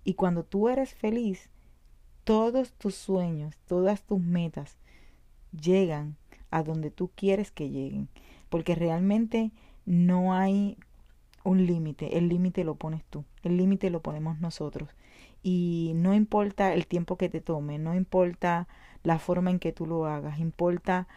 Y 0.04 0.16
cuando 0.16 0.44
tú 0.44 0.68
eres 0.68 0.94
feliz, 0.94 1.50
todos 2.26 2.74
tus 2.74 2.96
sueños, 2.96 3.56
todas 3.66 4.04
tus 4.04 4.20
metas 4.20 4.78
llegan 5.54 6.18
a 6.54 6.62
donde 6.62 6.92
tú 6.92 7.10
quieres 7.16 7.52
que 7.52 7.70
lleguen, 7.70 8.10
porque 8.50 8.76
realmente 8.76 9.52
no 9.86 10.36
hay 10.36 10.78
un 11.44 11.66
límite, 11.66 12.18
el 12.18 12.30
límite 12.30 12.64
lo 12.64 12.76
pones 12.76 13.04
tú, 13.10 13.26
el 13.42 13.58
límite 13.58 13.90
lo 13.90 14.02
ponemos 14.02 14.40
nosotros. 14.40 14.90
Y 15.42 15.94
no 15.96 16.14
importa 16.14 16.74
el 16.74 16.86
tiempo 16.86 17.18
que 17.18 17.28
te 17.28 17.42
tome, 17.42 17.80
no 17.80 17.96
importa 17.96 18.68
la 19.02 19.18
forma 19.18 19.50
en 19.50 19.58
que 19.58 19.74
tú 19.74 19.88
lo 19.88 20.06
hagas, 20.06 20.40
importa 20.40 21.08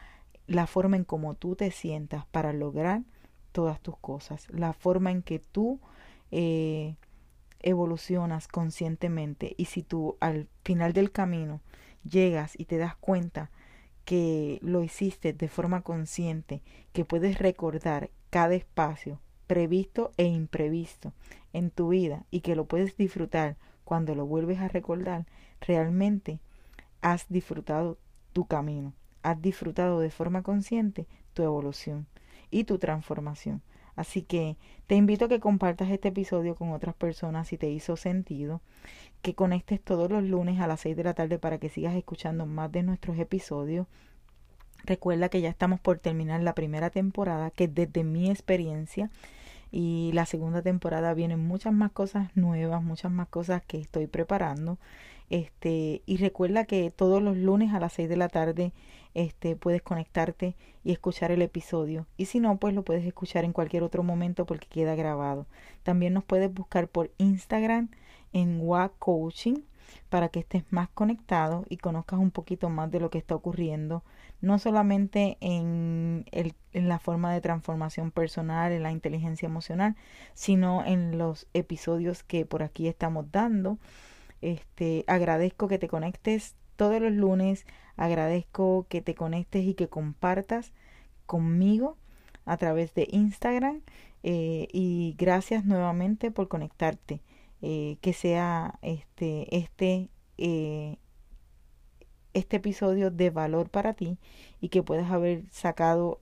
la 0.46 0.66
forma 0.66 0.96
en 0.96 1.04
cómo 1.04 1.34
tú 1.34 1.54
te 1.54 1.70
sientas 1.70 2.24
para 2.26 2.54
lograr 2.54 3.02
todas 3.52 3.78
tus 3.80 3.96
cosas, 3.98 4.48
la 4.50 4.72
forma 4.72 5.10
en 5.10 5.22
que 5.22 5.38
tú 5.38 5.80
eh, 6.30 6.96
evolucionas 7.60 8.48
conscientemente 8.48 9.54
y 9.58 9.66
si 9.66 9.82
tú 9.82 10.16
al 10.20 10.48
final 10.64 10.94
del 10.94 11.12
camino 11.12 11.60
llegas 12.04 12.58
y 12.58 12.64
te 12.64 12.78
das 12.78 12.96
cuenta 12.96 13.50
que 14.06 14.60
lo 14.62 14.84
hiciste 14.84 15.32
de 15.32 15.48
forma 15.48 15.82
consciente, 15.82 16.62
que 16.92 17.04
puedes 17.04 17.38
recordar 17.38 18.10
cada 18.30 18.54
espacio, 18.54 19.20
previsto 19.48 20.12
e 20.16 20.24
imprevisto 20.24 21.12
en 21.52 21.70
tu 21.70 21.88
vida 21.88 22.24
y 22.30 22.40
que 22.40 22.54
lo 22.54 22.66
puedes 22.66 22.96
disfrutar 22.96 23.56
cuando 23.84 24.14
lo 24.14 24.24
vuelves 24.24 24.60
a 24.60 24.68
recordar, 24.68 25.26
realmente 25.60 26.38
has 27.02 27.26
disfrutado 27.28 27.98
tu 28.32 28.46
camino, 28.46 28.94
has 29.22 29.42
disfrutado 29.42 29.98
de 29.98 30.10
forma 30.10 30.42
consciente 30.42 31.08
tu 31.34 31.42
evolución 31.42 32.06
y 32.50 32.62
tu 32.62 32.78
transformación. 32.78 33.60
Así 33.96 34.22
que 34.22 34.56
te 34.86 34.94
invito 34.94 35.24
a 35.24 35.28
que 35.28 35.40
compartas 35.40 35.90
este 35.90 36.08
episodio 36.08 36.54
con 36.54 36.70
otras 36.70 36.94
personas 36.94 37.48
si 37.48 37.56
te 37.58 37.70
hizo 37.70 37.96
sentido, 37.96 38.60
que 39.22 39.34
conectes 39.34 39.80
todos 39.80 40.10
los 40.10 40.22
lunes 40.22 40.60
a 40.60 40.66
las 40.66 40.80
6 40.80 40.96
de 40.96 41.04
la 41.04 41.14
tarde 41.14 41.38
para 41.38 41.58
que 41.58 41.70
sigas 41.70 41.94
escuchando 41.94 42.46
más 42.46 42.70
de 42.70 42.82
nuestros 42.82 43.18
episodios 43.18 43.86
Recuerda 44.86 45.28
que 45.28 45.40
ya 45.40 45.48
estamos 45.48 45.80
por 45.80 45.98
terminar 45.98 46.42
la 46.42 46.54
primera 46.54 46.90
temporada, 46.90 47.50
que 47.50 47.66
desde 47.66 48.04
mi 48.04 48.30
experiencia 48.30 49.10
y 49.72 50.12
la 50.14 50.26
segunda 50.26 50.62
temporada 50.62 51.12
vienen 51.12 51.40
muchas 51.40 51.72
más 51.72 51.90
cosas 51.90 52.30
nuevas, 52.36 52.82
muchas 52.84 53.10
más 53.10 53.28
cosas 53.28 53.62
que 53.66 53.78
estoy 53.78 54.06
preparando. 54.06 54.78
Este, 55.30 56.02
y 56.06 56.16
recuerda 56.18 56.64
que 56.64 56.90
todos 56.90 57.22
los 57.22 57.36
lunes 57.36 57.72
a 57.72 57.80
las 57.80 57.92
6 57.94 58.08
de 58.08 58.16
la 58.16 58.28
tarde 58.28 58.72
este, 59.14 59.56
puedes 59.56 59.82
conectarte 59.82 60.56
y 60.84 60.92
escuchar 60.92 61.30
el 61.32 61.42
episodio. 61.42 62.06
Y 62.16 62.26
si 62.26 62.38
no, 62.38 62.58
pues 62.58 62.74
lo 62.74 62.84
puedes 62.84 63.04
escuchar 63.04 63.44
en 63.44 63.52
cualquier 63.52 63.82
otro 63.82 64.02
momento 64.02 64.46
porque 64.46 64.68
queda 64.68 64.94
grabado. 64.94 65.46
También 65.82 66.12
nos 66.14 66.24
puedes 66.24 66.52
buscar 66.52 66.88
por 66.88 67.10
Instagram 67.18 67.88
en 68.32 68.60
WA 68.60 68.90
Coaching 68.98 69.62
para 70.08 70.28
que 70.28 70.40
estés 70.40 70.64
más 70.70 70.88
conectado 70.88 71.64
y 71.68 71.78
conozcas 71.78 72.18
un 72.18 72.30
poquito 72.30 72.68
más 72.68 72.90
de 72.90 73.00
lo 73.00 73.10
que 73.10 73.18
está 73.18 73.34
ocurriendo, 73.34 74.02
no 74.40 74.58
solamente 74.58 75.38
en, 75.40 76.24
el, 76.32 76.54
en 76.72 76.88
la 76.88 76.98
forma 76.98 77.32
de 77.32 77.40
transformación 77.40 78.10
personal, 78.10 78.72
en 78.72 78.82
la 78.82 78.92
inteligencia 78.92 79.46
emocional, 79.46 79.96
sino 80.34 80.84
en 80.84 81.18
los 81.18 81.46
episodios 81.54 82.22
que 82.22 82.44
por 82.44 82.62
aquí 82.62 82.88
estamos 82.88 83.30
dando. 83.32 83.78
Este, 84.40 85.04
agradezco 85.06 85.68
que 85.68 85.78
te 85.78 85.88
conectes 85.88 86.56
todos 86.76 87.00
los 87.00 87.12
lunes, 87.12 87.66
agradezco 87.96 88.86
que 88.88 89.00
te 89.00 89.14
conectes 89.14 89.64
y 89.64 89.74
que 89.74 89.88
compartas 89.88 90.72
conmigo 91.24 91.96
a 92.44 92.56
través 92.56 92.94
de 92.94 93.08
Instagram 93.10 93.82
eh, 94.22 94.68
y 94.72 95.14
gracias 95.18 95.64
nuevamente 95.64 96.30
por 96.30 96.48
conectarte. 96.48 97.20
Eh, 97.62 97.96
que 98.02 98.12
sea 98.12 98.78
este, 98.82 99.56
este, 99.56 100.10
eh, 100.36 100.98
este 102.34 102.56
episodio 102.56 103.10
de 103.10 103.30
valor 103.30 103.70
para 103.70 103.94
ti 103.94 104.18
y 104.60 104.68
que 104.68 104.82
puedas 104.82 105.10
haber 105.10 105.44
sacado 105.50 106.20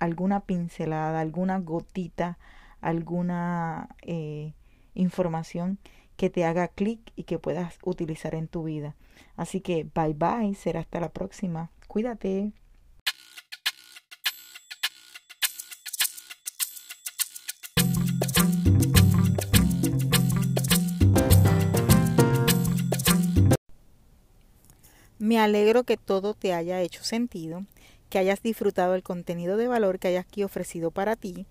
alguna 0.00 0.40
pincelada, 0.40 1.20
alguna 1.20 1.60
gotita, 1.60 2.38
alguna 2.80 3.88
información 4.94 5.78
que 6.16 6.30
te 6.30 6.44
haga 6.44 6.68
clic 6.68 7.00
y 7.16 7.24
que 7.24 7.38
puedas 7.38 7.78
utilizar 7.84 8.34
en 8.34 8.48
tu 8.48 8.64
vida. 8.64 8.94
Así 9.36 9.60
que 9.60 9.86
bye 9.94 10.14
bye, 10.14 10.54
será 10.54 10.80
hasta 10.80 11.00
la 11.00 11.10
próxima. 11.10 11.70
Cuídate. 11.88 12.52
Me 25.18 25.38
alegro 25.38 25.84
que 25.84 25.96
todo 25.96 26.34
te 26.34 26.52
haya 26.52 26.82
hecho 26.82 27.02
sentido, 27.02 27.64
que 28.10 28.18
hayas 28.18 28.42
disfrutado 28.42 28.94
el 28.94 29.02
contenido 29.02 29.56
de 29.56 29.68
valor 29.68 29.98
que 29.98 30.08
hayas 30.08 30.26
aquí 30.26 30.44
ofrecido 30.44 30.90
para 30.90 31.16
ti 31.16 31.46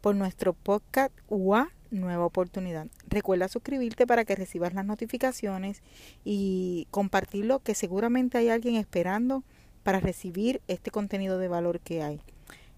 por 0.00 0.14
nuestro 0.14 0.54
podcast 0.54 1.12
UA 1.28 1.68
Nueva 1.90 2.24
Oportunidad. 2.24 2.86
Recuerda 3.08 3.48
suscribirte 3.48 4.06
para 4.06 4.24
que 4.24 4.36
recibas 4.36 4.74
las 4.74 4.84
notificaciones 4.84 5.82
y 6.24 6.86
compartirlo 6.90 7.60
que 7.60 7.74
seguramente 7.74 8.38
hay 8.38 8.48
alguien 8.48 8.76
esperando 8.76 9.44
para 9.82 10.00
recibir 10.00 10.60
este 10.68 10.90
contenido 10.90 11.38
de 11.38 11.48
valor 11.48 11.80
que 11.80 12.02
hay. 12.02 12.20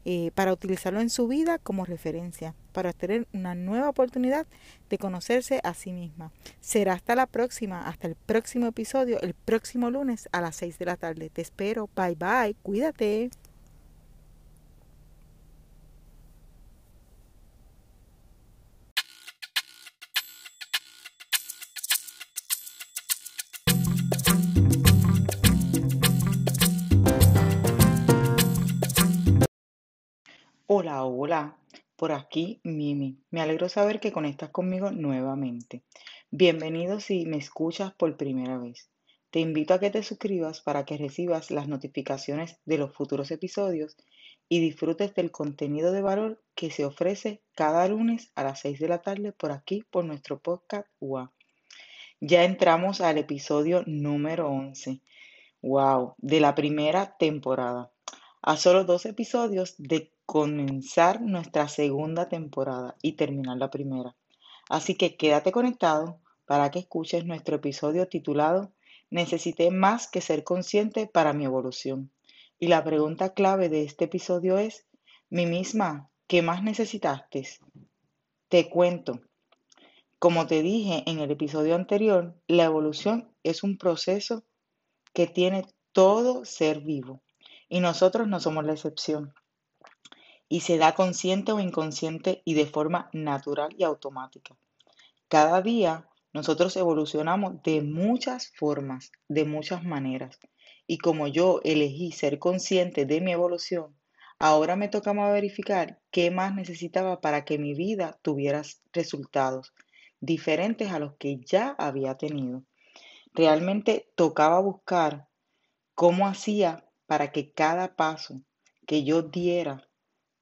Eh, 0.06 0.30
para 0.34 0.52
utilizarlo 0.52 1.00
en 1.00 1.10
su 1.10 1.28
vida 1.28 1.58
como 1.58 1.84
referencia, 1.84 2.54
para 2.72 2.94
tener 2.94 3.28
una 3.34 3.54
nueva 3.54 3.90
oportunidad 3.90 4.46
de 4.88 4.96
conocerse 4.96 5.60
a 5.62 5.74
sí 5.74 5.92
misma. 5.92 6.32
Será 6.60 6.94
hasta 6.94 7.14
la 7.14 7.26
próxima, 7.26 7.86
hasta 7.86 8.06
el 8.06 8.14
próximo 8.14 8.66
episodio, 8.66 9.20
el 9.20 9.34
próximo 9.34 9.90
lunes 9.90 10.30
a 10.32 10.40
las 10.40 10.56
6 10.56 10.78
de 10.78 10.84
la 10.86 10.96
tarde. 10.96 11.28
Te 11.28 11.42
espero. 11.42 11.90
Bye 11.94 12.14
bye. 12.14 12.56
Cuídate. 12.62 13.30
Hola, 30.82 31.04
hola, 31.04 31.58
por 31.94 32.10
aquí 32.10 32.58
Mimi. 32.64 33.18
Me 33.30 33.42
alegro 33.42 33.68
saber 33.68 34.00
que 34.00 34.12
conectas 34.12 34.48
conmigo 34.48 34.90
nuevamente. 34.90 35.82
Bienvenido 36.30 37.00
si 37.00 37.26
me 37.26 37.36
escuchas 37.36 37.92
por 37.92 38.16
primera 38.16 38.56
vez. 38.56 38.88
Te 39.28 39.40
invito 39.40 39.74
a 39.74 39.78
que 39.78 39.90
te 39.90 40.02
suscribas 40.02 40.62
para 40.62 40.86
que 40.86 40.96
recibas 40.96 41.50
las 41.50 41.68
notificaciones 41.68 42.56
de 42.64 42.78
los 42.78 42.94
futuros 42.94 43.30
episodios 43.30 43.94
y 44.48 44.60
disfrutes 44.60 45.14
del 45.14 45.30
contenido 45.30 45.92
de 45.92 46.00
valor 46.00 46.42
que 46.54 46.70
se 46.70 46.86
ofrece 46.86 47.42
cada 47.54 47.86
lunes 47.86 48.32
a 48.34 48.42
las 48.42 48.60
6 48.60 48.78
de 48.80 48.88
la 48.88 49.02
tarde 49.02 49.32
por 49.32 49.52
aquí, 49.52 49.84
por 49.90 50.06
nuestro 50.06 50.38
podcast 50.38 50.88
UA. 50.98 51.30
Ya 52.22 52.44
entramos 52.44 53.02
al 53.02 53.18
episodio 53.18 53.82
número 53.84 54.48
11. 54.48 55.02
¡Wow! 55.60 56.14
De 56.16 56.40
la 56.40 56.54
primera 56.54 57.18
temporada. 57.18 57.92
A 58.40 58.56
solo 58.56 58.84
dos 58.84 59.04
episodios 59.04 59.74
de 59.76 60.10
comenzar 60.30 61.20
nuestra 61.20 61.66
segunda 61.66 62.28
temporada 62.28 62.94
y 63.02 63.14
terminar 63.14 63.56
la 63.56 63.68
primera. 63.68 64.14
Así 64.68 64.94
que 64.94 65.16
quédate 65.16 65.50
conectado 65.50 66.20
para 66.46 66.70
que 66.70 66.78
escuches 66.78 67.24
nuestro 67.24 67.56
episodio 67.56 68.06
titulado 68.06 68.72
Necesité 69.10 69.72
más 69.72 70.06
que 70.06 70.20
ser 70.20 70.44
consciente 70.44 71.08
para 71.08 71.32
mi 71.32 71.46
evolución. 71.46 72.12
Y 72.60 72.68
la 72.68 72.84
pregunta 72.84 73.34
clave 73.34 73.68
de 73.68 73.82
este 73.82 74.04
episodio 74.04 74.56
es, 74.56 74.86
mi 75.30 75.46
misma, 75.46 76.08
¿qué 76.28 76.42
más 76.42 76.62
necesitaste? 76.62 77.48
Te 78.48 78.70
cuento. 78.70 79.22
Como 80.20 80.46
te 80.46 80.62
dije 80.62 81.02
en 81.06 81.18
el 81.18 81.32
episodio 81.32 81.74
anterior, 81.74 82.36
la 82.46 82.66
evolución 82.66 83.34
es 83.42 83.64
un 83.64 83.78
proceso 83.78 84.44
que 85.12 85.26
tiene 85.26 85.66
todo 85.90 86.44
ser 86.44 86.82
vivo 86.82 87.20
y 87.68 87.80
nosotros 87.80 88.28
no 88.28 88.38
somos 88.38 88.64
la 88.64 88.74
excepción 88.74 89.34
y 90.52 90.60
se 90.60 90.78
da 90.78 90.96
consciente 90.96 91.52
o 91.52 91.60
inconsciente 91.60 92.42
y 92.44 92.54
de 92.54 92.66
forma 92.66 93.08
natural 93.12 93.70
y 93.78 93.84
automática. 93.84 94.56
Cada 95.28 95.62
día 95.62 96.08
nosotros 96.32 96.76
evolucionamos 96.76 97.62
de 97.62 97.82
muchas 97.82 98.52
formas, 98.56 99.12
de 99.28 99.44
muchas 99.44 99.84
maneras. 99.84 100.40
Y 100.88 100.98
como 100.98 101.28
yo 101.28 101.60
elegí 101.62 102.10
ser 102.10 102.40
consciente 102.40 103.06
de 103.06 103.20
mi 103.20 103.30
evolución, 103.30 103.96
ahora 104.40 104.74
me 104.74 104.88
tocaba 104.88 105.30
verificar 105.30 106.00
qué 106.10 106.32
más 106.32 106.52
necesitaba 106.52 107.20
para 107.20 107.44
que 107.44 107.56
mi 107.56 107.74
vida 107.74 108.18
tuviera 108.20 108.62
resultados 108.92 109.72
diferentes 110.18 110.90
a 110.90 110.98
los 110.98 111.14
que 111.14 111.38
ya 111.38 111.76
había 111.78 112.16
tenido. 112.16 112.64
Realmente 113.32 114.10
tocaba 114.16 114.58
buscar 114.58 115.28
cómo 115.94 116.26
hacía 116.26 116.84
para 117.06 117.30
que 117.30 117.52
cada 117.52 117.94
paso 117.94 118.42
que 118.84 119.04
yo 119.04 119.22
diera 119.22 119.89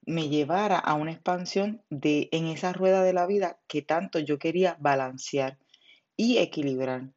me 0.05 0.29
llevara 0.29 0.77
a 0.79 0.93
una 0.95 1.11
expansión 1.11 1.81
de 1.89 2.29
en 2.31 2.47
esa 2.47 2.73
rueda 2.73 3.03
de 3.03 3.13
la 3.13 3.27
vida 3.27 3.59
que 3.67 3.81
tanto 3.81 4.19
yo 4.19 4.39
quería 4.39 4.77
balancear 4.79 5.57
y 6.15 6.37
equilibrar 6.37 7.11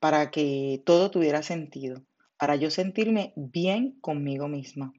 para 0.00 0.30
que 0.30 0.82
todo 0.84 1.10
tuviera 1.10 1.42
sentido, 1.42 2.02
para 2.38 2.56
yo 2.56 2.70
sentirme 2.70 3.32
bien 3.36 3.92
conmigo 4.00 4.48
misma. 4.48 4.92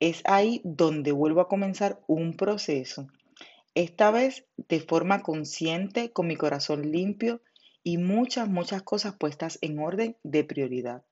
Es 0.00 0.22
ahí 0.24 0.62
donde 0.64 1.12
vuelvo 1.12 1.40
a 1.40 1.48
comenzar 1.48 2.00
un 2.06 2.36
proceso, 2.36 3.06
esta 3.74 4.10
vez 4.10 4.46
de 4.56 4.80
forma 4.80 5.22
consciente, 5.22 6.12
con 6.12 6.26
mi 6.26 6.36
corazón 6.36 6.90
limpio 6.90 7.42
y 7.84 7.98
muchas, 7.98 8.48
muchas 8.48 8.82
cosas 8.82 9.14
puestas 9.16 9.58
en 9.60 9.78
orden 9.78 10.16
de 10.22 10.44
prioridad. 10.44 11.04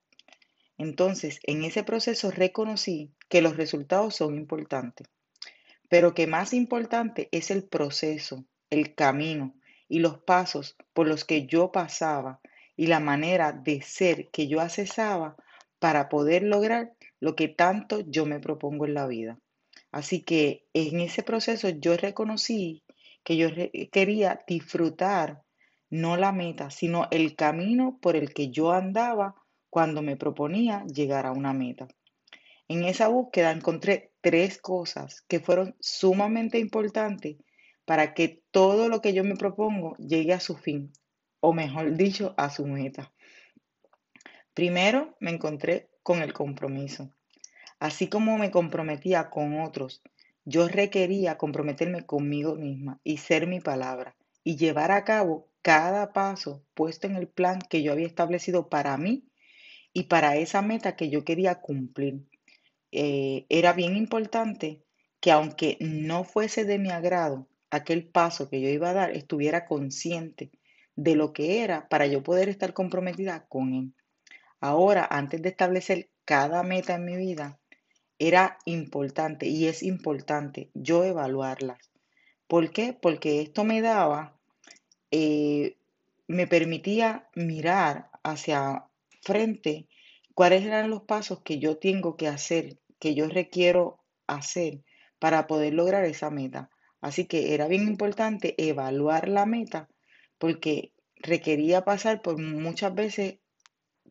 Entonces, 0.79 1.41
en 1.45 1.65
ese 1.65 1.85
proceso 1.85 2.31
reconocí 2.31 3.13
que 3.29 3.43
los 3.43 3.57
resultados 3.57 4.17
son 4.17 4.37
importantes 4.37 5.09
pero 5.89 6.15
que 6.15 6.27
más 6.27 6.53
importante 6.53 7.29
es 7.33 7.51
el 7.51 7.65
proceso, 7.65 8.45
el 8.71 8.95
camino 8.95 9.55
y 9.89 10.01
los 10.01 10.19
pasos 10.19 10.77
por 10.93 11.09
los 11.09 11.25
que 11.25 11.47
yo 11.47 11.73
pasaba 11.73 12.41
y 12.77 12.87
la 12.87 13.01
manera 13.01 13.53
de 13.53 13.83
ser 13.83 14.29
que 14.31 14.47
yo 14.47 14.61
accesaba 14.61 15.37
para 15.79 16.09
poder 16.09 16.43
lograr 16.43 16.93
lo 17.21 17.35
que 17.35 17.49
tanto 17.49 18.01
yo 18.01 18.27
me 18.27 18.41
propongo 18.41 18.87
en 18.87 18.95
la 18.95 19.07
vida. 19.07 19.39
Así 19.91 20.23
que 20.23 20.67
en 20.75 21.01
ese 21.01 21.23
proceso 21.23 21.69
yo 21.71 21.97
reconocí 21.97 22.83
que 23.25 23.37
yo 23.37 23.49
quería 23.91 24.41
disfrutar 24.47 25.43
no 25.91 26.17
la 26.17 26.33
meta, 26.33 26.71
sino 26.71 27.09
el 27.11 27.35
camino 27.35 27.99
por 28.01 28.15
el 28.15 28.35
que 28.35 28.51
yo 28.51 28.73
andaba 28.73 29.35
cuando 29.71 30.03
me 30.03 30.17
proponía 30.17 30.85
llegar 30.85 31.27
a 31.27 31.33
una 31.33 31.53
meta. 31.53 31.89
En 32.69 32.85
esa 32.85 33.09
búsqueda 33.09 33.51
encontré 33.51 34.08
tres 34.21 34.59
cosas 34.59 35.23
que 35.29 35.41
fueron 35.41 35.77
sumamente 35.81 36.59
importantes 36.59 37.37
para 37.85 38.15
que 38.15 38.43
todo 38.51 38.89
lo 38.89 39.01
que 39.01 39.15
yo 39.15 39.25
me 39.25 39.37
propongo 39.37 39.97
llegue 39.97 40.33
a 40.33 40.41
su 40.41 40.57
fin, 40.57 40.93
o 41.41 41.53
mejor 41.53 41.97
dicho, 41.97 42.35
a 42.37 42.51
su 42.51 42.67
meta. 42.67 43.13
Primero 44.55 45.17
me 45.21 45.31
encontré 45.31 45.89
con 46.03 46.21
el 46.21 46.33
compromiso. 46.33 47.13
Así 47.79 48.09
como 48.09 48.39
me 48.39 48.51
comprometía 48.51 49.31
con 49.31 49.61
otros, 49.61 50.03
yo 50.45 50.67
requería 50.67 51.39
comprometerme 51.39 52.05
conmigo 52.05 52.57
misma 52.57 53.01
y 53.05 53.19
ser 53.19 53.47
mi 53.47 53.61
palabra 53.61 54.17
y 54.43 54.57
llevar 54.57 54.91
a 54.91 55.05
cabo 55.05 55.49
cada 55.63 56.13
paso 56.13 56.65
puesto 56.75 57.07
en 57.07 57.17
el 57.17 57.29
plan 57.29 57.61
que 57.61 57.83
yo 57.83 57.93
había 57.93 58.07
establecido 58.07 58.69
para 58.69 58.97
mí 58.97 59.29
y 59.93 60.05
para 60.05 60.37
esa 60.37 60.63
meta 60.63 60.97
que 60.97 61.11
yo 61.11 61.25
quería 61.25 61.57
cumplir. 61.61 62.27
Eh, 62.93 63.47
era 63.49 63.73
bien 63.73 63.97
importante 63.97 64.83
que 65.21 65.31
aunque 65.31 65.77
no 65.81 66.25
fuese 66.25 66.65
de 66.65 66.79
mi 66.79 66.91
agrado 66.91 67.49
aquel 67.71 68.07
paso 68.07 68.49
que 68.49 68.61
yo 68.61 68.69
iba 68.69 68.91
a 68.91 68.95
dar, 68.95 69.11
estuviera 69.11 69.67
consciente 69.67 70.51
de 70.97 71.15
lo 71.15 71.33
que 71.33 71.63
era 71.63 71.89
para 71.89 72.07
yo 72.07 72.23
poder 72.23 72.49
estar 72.49 72.73
comprometida 72.73 73.47
con 73.49 73.75
él. 73.75 73.95
Ahora, 74.61 75.07
antes 75.11 75.43
de 75.43 75.51
establecer 75.51 76.11
cada 76.25 76.63
meta 76.63 76.95
en 76.95 77.05
mi 77.05 77.17
vida, 77.17 77.59
era 78.19 78.59
importante 78.65 79.47
y 79.47 79.67
es 79.67 79.83
importante 79.83 80.71
yo 80.75 81.05
evaluarlas. 81.05 81.79
¿Por 82.49 82.71
qué? 82.71 82.93
Porque 82.93 83.41
esto 83.43 83.63
me 83.65 83.81
daba, 83.81 84.37
eh, 85.11 85.77
me 86.27 86.47
permitía 86.47 87.29
mirar 87.35 88.11
hacia 88.25 88.87
frente 89.23 89.87
cuáles 90.39 90.65
eran 90.65 90.89
los 90.89 91.03
pasos 91.03 91.41
que 91.41 91.59
yo 91.59 91.79
tengo 91.79 92.17
que 92.17 92.29
hacer, 92.29 92.79
que 93.01 93.17
yo 93.17 93.27
requiero 93.27 93.99
hacer 94.29 94.85
para 95.19 95.49
poder 95.49 95.75
lograr 95.75 96.05
esa 96.05 96.31
meta. 96.31 96.71
Así 97.01 97.25
que 97.27 97.55
era 97.55 97.67
bien 97.67 97.83
importante 97.83 98.55
evaluar 98.57 99.29
la 99.29 99.47
meta 99.47 99.89
porque 100.39 100.93
requería 101.17 101.85
pasar 101.85 102.23
por 102.23 102.39
muchas 102.41 102.95
veces 102.95 103.41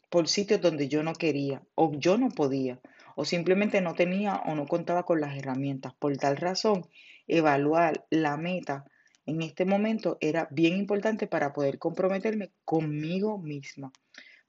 por 0.10 0.28
sitios 0.28 0.60
donde 0.60 0.90
yo 0.90 1.02
no 1.02 1.14
quería 1.14 1.64
o 1.76 1.94
yo 1.98 2.18
no 2.18 2.28
podía 2.28 2.82
o 3.16 3.24
simplemente 3.24 3.80
no 3.80 3.94
tenía 3.94 4.42
o 4.48 4.54
no 4.54 4.66
contaba 4.68 5.04
con 5.04 5.22
las 5.22 5.38
herramientas. 5.38 5.94
Por 5.98 6.18
tal 6.18 6.36
razón, 6.36 6.90
evaluar 7.28 8.06
la 8.10 8.36
meta 8.36 8.84
en 9.26 9.44
este 9.44 9.64
momento 9.64 10.18
era 10.20 10.50
bien 10.52 10.76
importante 10.76 11.26
para 11.26 11.54
poder 11.54 11.80
comprometerme 11.80 12.52
conmigo 12.66 13.38
misma. 13.38 13.94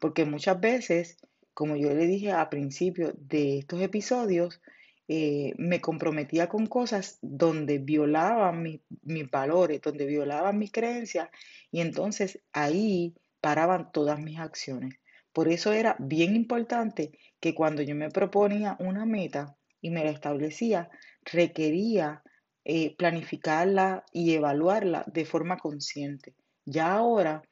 Porque 0.00 0.24
muchas 0.24 0.58
veces, 0.58 1.18
como 1.58 1.74
yo 1.74 1.92
le 1.92 2.06
dije 2.06 2.30
al 2.30 2.48
principio 2.50 3.14
de 3.16 3.58
estos 3.58 3.82
episodios, 3.82 4.62
eh, 5.08 5.54
me 5.58 5.80
comprometía 5.80 6.48
con 6.48 6.68
cosas 6.68 7.18
donde 7.20 7.78
violaban 7.78 8.62
mis 8.62 9.28
valores, 9.28 9.80
donde 9.82 10.06
violaban 10.06 10.56
mis 10.56 10.70
creencias 10.70 11.30
y 11.72 11.80
entonces 11.80 12.38
ahí 12.52 13.16
paraban 13.40 13.90
todas 13.90 14.20
mis 14.20 14.38
acciones. 14.38 15.00
Por 15.32 15.48
eso 15.48 15.72
era 15.72 15.96
bien 15.98 16.36
importante 16.36 17.10
que 17.40 17.56
cuando 17.56 17.82
yo 17.82 17.96
me 17.96 18.08
proponía 18.08 18.76
una 18.78 19.04
meta 19.04 19.56
y 19.80 19.90
me 19.90 20.04
la 20.04 20.10
establecía, 20.10 20.88
requería 21.24 22.22
eh, 22.64 22.94
planificarla 22.96 24.04
y 24.12 24.32
evaluarla 24.32 25.02
de 25.08 25.24
forma 25.24 25.56
consciente. 25.56 26.36
Ya 26.64 26.92
ahora, 26.92 27.42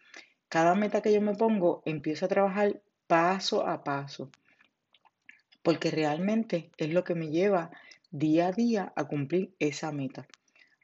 cada 0.48 0.76
meta 0.76 1.02
que 1.02 1.12
yo 1.12 1.20
me 1.20 1.34
pongo, 1.34 1.82
empiezo 1.86 2.26
a 2.26 2.28
trabajar 2.28 2.80
paso 3.06 3.66
a 3.66 3.84
paso 3.84 4.30
porque 5.66 5.90
realmente 5.90 6.70
es 6.76 6.90
lo 6.92 7.02
que 7.02 7.16
me 7.16 7.28
lleva 7.28 7.72
día 8.12 8.46
a 8.46 8.52
día 8.52 8.92
a 8.94 9.08
cumplir 9.08 9.52
esa 9.58 9.90
meta. 9.90 10.28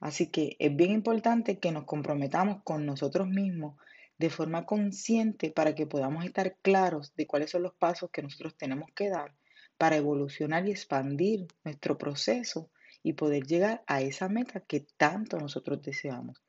Así 0.01 0.27
que 0.27 0.57
es 0.59 0.75
bien 0.75 0.91
importante 0.91 1.61
que 1.61 1.71
nos 1.71 1.85
comprometamos 1.85 2.65
con 2.65 2.85
nosotros 2.85 3.29
mismos 3.29 3.77
de 4.19 4.29
forma 4.29 4.67
consciente 4.67 5.53
para 5.53 5.77
que 5.77 5.87
podamos 5.87 6.25
estar 6.25 6.57
claros 6.63 7.15
de 7.15 7.29
cuáles 7.29 7.51
son 7.51 7.63
los 7.63 7.75
pasos 7.75 8.11
que 8.11 8.23
nosotros 8.23 8.57
tenemos 8.57 8.91
que 8.93 9.09
dar 9.09 9.37
para 9.79 9.95
evolucionar 9.95 10.67
y 10.67 10.73
expandir 10.73 11.47
nuestro 11.63 11.97
proceso 11.97 12.69
y 13.05 13.13
poder 13.13 13.45
llegar 13.45 13.85
a 13.87 14.01
esa 14.01 14.29
meta 14.29 14.59
que 14.67 14.85
tanto 14.97 15.39
nosotros 15.39 15.81
deseamos. 15.81 16.43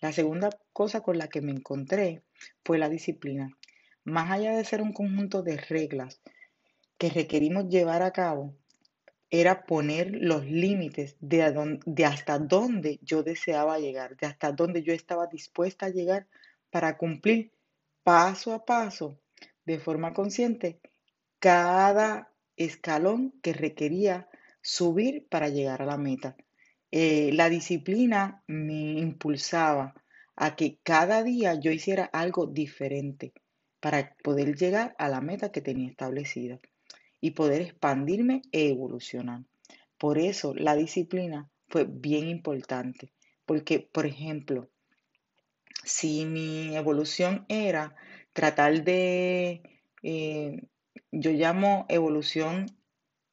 La 0.00 0.12
segunda 0.12 0.48
cosa 0.72 1.02
con 1.02 1.18
la 1.18 1.28
que 1.28 1.42
me 1.42 1.52
encontré 1.52 2.22
fue 2.64 2.78
la 2.78 2.88
disciplina. 2.88 3.50
Más 4.08 4.30
allá 4.30 4.56
de 4.56 4.64
ser 4.64 4.80
un 4.80 4.94
conjunto 4.94 5.42
de 5.42 5.58
reglas, 5.58 6.22
que 6.96 7.10
requerimos 7.10 7.68
llevar 7.68 8.02
a 8.02 8.10
cabo 8.10 8.54
era 9.28 9.66
poner 9.66 10.12
los 10.12 10.46
límites 10.46 11.16
de, 11.20 11.42
hasta 12.06 12.38
dónde 12.38 12.98
yo 13.02 13.22
deseaba 13.22 13.78
llegar, 13.78 14.16
de 14.16 14.26
hasta 14.26 14.50
dónde 14.52 14.82
yo 14.82 14.94
estaba 14.94 15.26
dispuesta 15.26 15.86
a 15.86 15.90
llegar 15.90 16.26
para 16.70 16.96
cumplir 16.96 17.52
paso 18.02 18.54
a 18.54 18.64
paso, 18.64 19.20
de 19.66 19.78
forma 19.78 20.14
consciente, 20.14 20.80
cada 21.38 22.32
escalón 22.56 23.34
que 23.42 23.52
requería 23.52 24.26
subir 24.62 25.28
para 25.28 25.50
llegar 25.50 25.82
a 25.82 25.86
la 25.86 25.98
meta. 25.98 26.34
Eh, 26.90 27.30
la 27.34 27.50
disciplina 27.50 28.42
me 28.46 28.92
impulsaba 28.92 29.92
a 30.34 30.56
que 30.56 30.78
cada 30.82 31.22
día 31.22 31.56
yo 31.56 31.70
hiciera 31.70 32.06
algo 32.06 32.46
diferente 32.46 33.34
para 33.80 34.14
poder 34.22 34.56
llegar 34.56 34.94
a 34.98 35.08
la 35.08 35.20
meta 35.20 35.50
que 35.52 35.60
tenía 35.60 35.88
establecida 35.88 36.58
y 37.20 37.32
poder 37.32 37.62
expandirme 37.62 38.42
e 38.52 38.68
evolucionar. 38.68 39.42
Por 39.98 40.18
eso 40.18 40.54
la 40.54 40.76
disciplina 40.76 41.50
fue 41.68 41.84
bien 41.84 42.28
importante, 42.28 43.12
porque, 43.44 43.80
por 43.80 44.06
ejemplo, 44.06 44.68
si 45.84 46.24
mi 46.24 46.76
evolución 46.76 47.44
era 47.48 47.96
tratar 48.32 48.84
de, 48.84 49.62
eh, 50.02 50.62
yo 51.10 51.30
llamo 51.32 51.86
evolución 51.88 52.66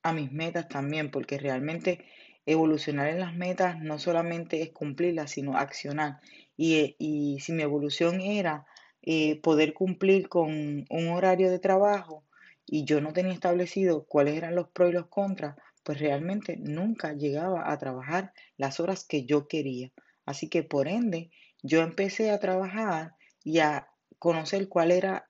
a 0.04 0.14
mis 0.14 0.32
metas 0.32 0.68
también, 0.68 1.12
porque 1.12 1.38
realmente 1.38 2.06
evolucionar 2.46 3.10
en 3.10 3.20
las 3.20 3.36
metas 3.36 3.80
no 3.80 3.98
solamente 4.00 4.62
es 4.62 4.72
cumplirlas, 4.72 5.32
sino 5.32 5.58
accionar. 5.58 6.20
Y, 6.58 6.96
y 7.00 7.40
si 7.40 7.54
mi 7.54 7.64
evolución 7.64 8.22
era 8.22 8.66
eh, 9.06 9.40
poder 9.42 9.74
cumplir 9.74 10.30
con 10.30 10.86
un 10.90 11.08
horario 11.10 11.50
de 11.52 11.60
trabajo, 11.60 12.24
y 12.66 12.84
yo 12.86 13.02
no 13.02 13.14
tenía 13.14 13.34
establecido 13.34 14.06
cuáles 14.06 14.36
eran 14.36 14.56
los 14.56 14.70
pros 14.70 14.90
y 14.90 14.94
los 14.94 15.08
contras, 15.08 15.56
pues 15.84 16.00
realmente 16.00 16.58
nunca 16.58 17.14
llegaba 17.14 17.72
a 17.72 17.78
trabajar 17.78 18.34
las 18.58 18.80
horas 18.80 19.06
que 19.06 19.26
yo 19.26 19.48
quería. 19.48 19.92
Así 20.26 20.50
que 20.50 20.64
por 20.64 20.88
ende, 20.88 21.30
yo 21.62 21.82
empecé 21.82 22.32
a 22.32 22.40
trabajar 22.40 23.14
y 23.44 23.60
a 23.60 23.90
conocer 24.18 24.68
cuál 24.68 24.92
era 24.92 25.30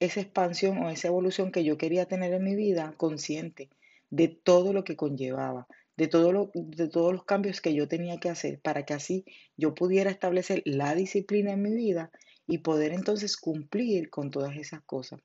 esa 0.00 0.20
expansión 0.20 0.78
o 0.78 0.90
esa 0.90 1.08
evolución 1.08 1.50
que 1.50 1.64
yo 1.64 1.78
quería 1.78 2.04
tener 2.06 2.34
en 2.34 2.44
mi 2.44 2.54
vida 2.54 2.92
consciente 2.98 3.70
de 4.10 4.28
todo 4.28 4.74
lo 4.74 4.84
que 4.84 4.96
conllevaba, 4.96 5.66
de, 5.96 6.08
todo 6.08 6.32
lo, 6.32 6.50
de 6.54 6.88
todos 6.88 7.12
los 7.12 7.24
cambios 7.24 7.62
que 7.62 7.72
yo 7.72 7.88
tenía 7.88 8.18
que 8.18 8.28
hacer 8.28 8.60
para 8.60 8.84
que 8.84 8.92
así 8.92 9.24
yo 9.56 9.74
pudiera 9.74 10.10
establecer 10.10 10.62
la 10.66 10.94
disciplina 10.94 11.52
en 11.52 11.62
mi 11.62 11.74
vida 11.74 12.10
y 12.46 12.58
poder 12.58 12.92
entonces 12.92 13.36
cumplir 13.36 14.10
con 14.10 14.30
todas 14.30 14.56
esas 14.56 14.82
cosas. 14.82 15.20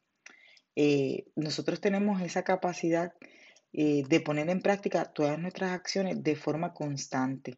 Eh, 0.75 1.25
nosotros 1.36 1.82
tenemos 1.82 2.21
esa 2.21 2.43
capacidad 2.43 3.13
eh, 3.73 4.03
de 4.08 4.19
poner 4.21 4.49
en 4.49 4.62
práctica 4.62 5.05
todas 5.05 5.38
nuestras 5.39 5.71
acciones 5.71 6.23
de 6.23 6.36
forma 6.36 6.73
constante. 6.73 7.58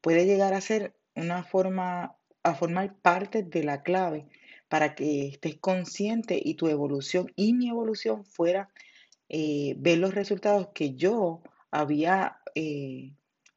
Puede 0.00 0.26
llegar 0.26 0.54
a 0.54 0.60
ser 0.60 0.94
una 1.14 1.42
forma, 1.42 2.16
a 2.42 2.54
formar 2.54 2.96
parte 3.00 3.42
de 3.42 3.64
la 3.64 3.82
clave 3.82 4.26
para 4.68 4.94
que 4.94 5.26
estés 5.28 5.56
consciente 5.58 6.40
y 6.42 6.54
tu 6.54 6.68
evolución 6.68 7.32
y 7.36 7.54
mi 7.54 7.68
evolución 7.68 8.24
fuera 8.24 8.70
eh, 9.28 9.74
ver 9.78 9.98
los 9.98 10.14
resultados 10.14 10.68
que 10.74 10.94
yo 10.94 11.42
había 11.70 12.38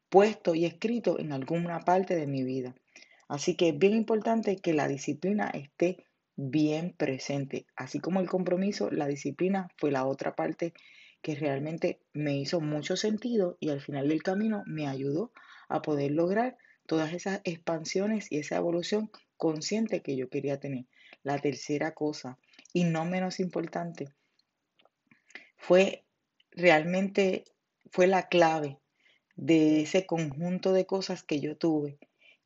puesto 0.10 0.56
y 0.56 0.66
escrito 0.66 1.20
en 1.20 1.32
alguna 1.32 1.82
parte 1.82 2.16
de 2.16 2.26
mi 2.26 2.44
vida. 2.44 2.74
Así 3.28 3.56
que 3.56 3.70
es 3.70 3.78
bien 3.78 3.94
importante 3.94 4.58
que 4.58 4.74
la 4.74 4.88
disciplina 4.88 5.50
esté 5.50 6.06
bien 6.36 6.94
presente. 6.94 7.66
Así 7.76 8.00
como 8.00 8.22
el 8.22 8.30
compromiso, 8.30 8.90
la 8.92 9.08
disciplina 9.08 9.70
fue 9.78 9.92
la 9.92 10.06
otra 10.06 10.36
parte 10.36 10.74
que 11.22 11.36
realmente 11.36 12.00
me 12.14 12.38
hizo 12.38 12.62
mucho 12.62 12.96
sentido 12.96 13.58
y 13.60 13.70
al 13.70 13.82
final 13.82 14.08
del 14.08 14.24
camino 14.24 14.64
me 14.66 14.88
ayudó 14.88 15.32
a 15.68 15.82
poder 15.82 16.12
lograr 16.12 16.58
todas 16.86 17.14
esas 17.14 17.42
expansiones 17.44 18.32
y 18.32 18.38
esa 18.38 18.56
evolución 18.56 19.12
consciente 19.36 20.02
que 20.02 20.16
yo 20.16 20.30
quería 20.30 20.60
tener. 20.60 20.86
La 21.24 21.40
tercera 21.40 21.94
cosa, 21.94 22.38
y 22.72 22.86
no 22.86 23.04
menos 23.04 23.40
importante, 23.40 24.08
fue 25.58 26.06
realmente, 26.52 27.44
fue 27.92 28.08
la 28.08 28.30
clave 28.30 28.80
de 29.36 29.82
ese 29.82 30.06
conjunto 30.06 30.72
de 30.72 30.86
cosas 30.86 31.24
que 31.24 31.40
yo 31.40 31.58
tuve 31.58 32.00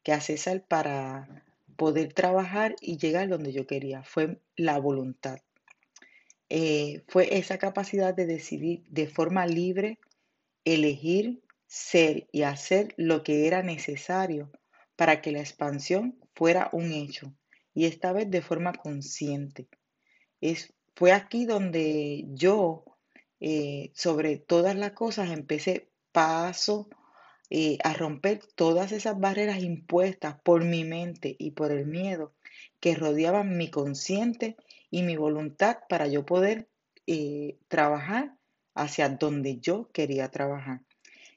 que 0.03 0.13
hacer 0.13 0.63
para 0.63 1.43
poder 1.75 2.13
trabajar 2.13 2.75
y 2.81 2.97
llegar 2.97 3.27
donde 3.27 3.53
yo 3.53 3.65
quería. 3.65 4.03
Fue 4.03 4.39
la 4.55 4.77
voluntad. 4.79 5.39
Eh, 6.49 7.03
fue 7.07 7.37
esa 7.37 7.57
capacidad 7.57 8.13
de 8.13 8.25
decidir 8.25 8.83
de 8.89 9.07
forma 9.07 9.45
libre, 9.45 9.99
elegir, 10.65 11.41
ser 11.65 12.27
y 12.33 12.41
hacer 12.43 12.93
lo 12.97 13.23
que 13.23 13.47
era 13.47 13.63
necesario 13.63 14.51
para 14.97 15.21
que 15.21 15.31
la 15.31 15.39
expansión 15.39 16.19
fuera 16.35 16.69
un 16.73 16.91
hecho 16.91 17.33
y 17.73 17.85
esta 17.85 18.11
vez 18.11 18.29
de 18.29 18.41
forma 18.41 18.73
consciente. 18.73 19.69
Es, 20.41 20.73
fue 20.95 21.13
aquí 21.13 21.45
donde 21.45 22.25
yo, 22.29 22.83
eh, 23.39 23.91
sobre 23.93 24.37
todas 24.37 24.75
las 24.75 24.91
cosas, 24.91 25.29
empecé 25.31 25.89
paso 26.11 26.89
eh, 27.53 27.77
a 27.83 27.93
romper 27.93 28.39
todas 28.55 28.93
esas 28.93 29.19
barreras 29.19 29.61
impuestas 29.61 30.37
por 30.41 30.63
mi 30.63 30.85
mente 30.85 31.35
y 31.37 31.51
por 31.51 31.73
el 31.73 31.85
miedo 31.85 32.33
que 32.79 32.95
rodeaban 32.95 33.57
mi 33.57 33.69
consciente 33.69 34.55
y 34.89 35.03
mi 35.03 35.17
voluntad 35.17 35.79
para 35.89 36.07
yo 36.07 36.25
poder 36.25 36.69
eh, 37.07 37.57
trabajar 37.67 38.37
hacia 38.73 39.09
donde 39.09 39.57
yo 39.57 39.89
quería 39.91 40.29
trabajar. 40.29 40.79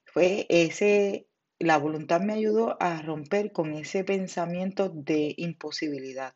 Fue 0.05 0.46
ese, 0.50 1.27
la 1.59 1.79
voluntad 1.79 2.20
me 2.20 2.35
ayudó 2.35 2.81
a 2.81 3.03
romper 3.03 3.50
con 3.50 3.74
ese 3.74 4.05
pensamiento 4.05 4.90
de 4.90 5.35
imposibilidad 5.37 6.33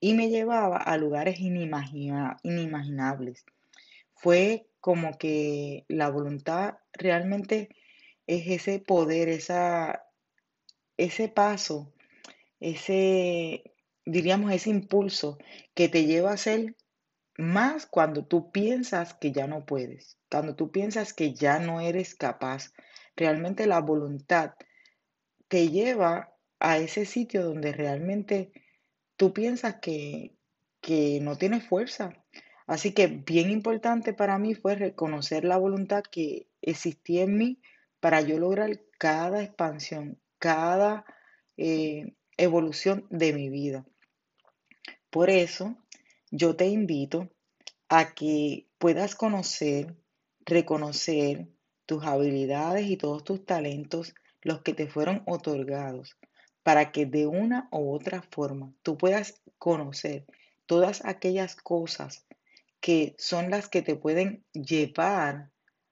y 0.00 0.14
me 0.14 0.30
llevaba 0.30 0.78
a 0.78 0.96
lugares 0.96 1.40
inimaginables. 1.40 3.44
Fue 4.14 4.66
como 4.80 5.18
que 5.18 5.84
la 5.88 6.08
voluntad 6.08 6.78
realmente 6.94 7.68
es 8.30 8.46
ese 8.46 8.78
poder, 8.78 9.28
esa, 9.28 10.06
ese 10.96 11.28
paso, 11.28 11.92
ese, 12.60 13.74
diríamos, 14.06 14.52
ese 14.52 14.70
impulso 14.70 15.36
que 15.74 15.88
te 15.88 16.04
lleva 16.04 16.30
a 16.30 16.34
hacer 16.34 16.76
más 17.36 17.86
cuando 17.86 18.24
tú 18.24 18.52
piensas 18.52 19.14
que 19.14 19.32
ya 19.32 19.48
no 19.48 19.66
puedes, 19.66 20.16
cuando 20.30 20.54
tú 20.54 20.70
piensas 20.70 21.12
que 21.12 21.34
ya 21.34 21.58
no 21.58 21.80
eres 21.80 22.14
capaz. 22.14 22.72
Realmente 23.16 23.66
la 23.66 23.80
voluntad 23.80 24.52
te 25.48 25.68
lleva 25.68 26.32
a 26.60 26.78
ese 26.78 27.06
sitio 27.06 27.42
donde 27.42 27.72
realmente 27.72 28.52
tú 29.16 29.32
piensas 29.32 29.80
que, 29.80 30.36
que 30.80 31.18
no 31.20 31.36
tienes 31.36 31.64
fuerza. 31.64 32.12
Así 32.68 32.92
que 32.92 33.08
bien 33.08 33.50
importante 33.50 34.12
para 34.12 34.38
mí 34.38 34.54
fue 34.54 34.76
reconocer 34.76 35.44
la 35.44 35.56
voluntad 35.56 36.04
que 36.04 36.46
existía 36.62 37.24
en 37.24 37.36
mí 37.36 37.60
para 38.00 38.20
yo 38.22 38.38
lograr 38.38 38.80
cada 38.98 39.42
expansión, 39.42 40.18
cada 40.38 41.04
eh, 41.56 42.14
evolución 42.36 43.06
de 43.10 43.32
mi 43.32 43.50
vida. 43.50 43.86
Por 45.10 45.30
eso, 45.30 45.76
yo 46.30 46.56
te 46.56 46.66
invito 46.66 47.28
a 47.88 48.14
que 48.14 48.66
puedas 48.78 49.14
conocer, 49.14 49.96
reconocer 50.46 51.48
tus 51.86 52.04
habilidades 52.04 52.88
y 52.88 52.96
todos 52.96 53.24
tus 53.24 53.44
talentos, 53.44 54.14
los 54.42 54.62
que 54.62 54.72
te 54.72 54.86
fueron 54.86 55.22
otorgados, 55.26 56.16
para 56.62 56.92
que 56.92 57.04
de 57.04 57.26
una 57.26 57.68
u 57.72 57.92
otra 57.92 58.22
forma 58.22 58.72
tú 58.82 58.96
puedas 58.96 59.42
conocer 59.58 60.24
todas 60.66 61.04
aquellas 61.04 61.56
cosas 61.56 62.26
que 62.80 63.14
son 63.18 63.50
las 63.50 63.68
que 63.68 63.82
te 63.82 63.96
pueden 63.96 64.44
llevar 64.52 65.50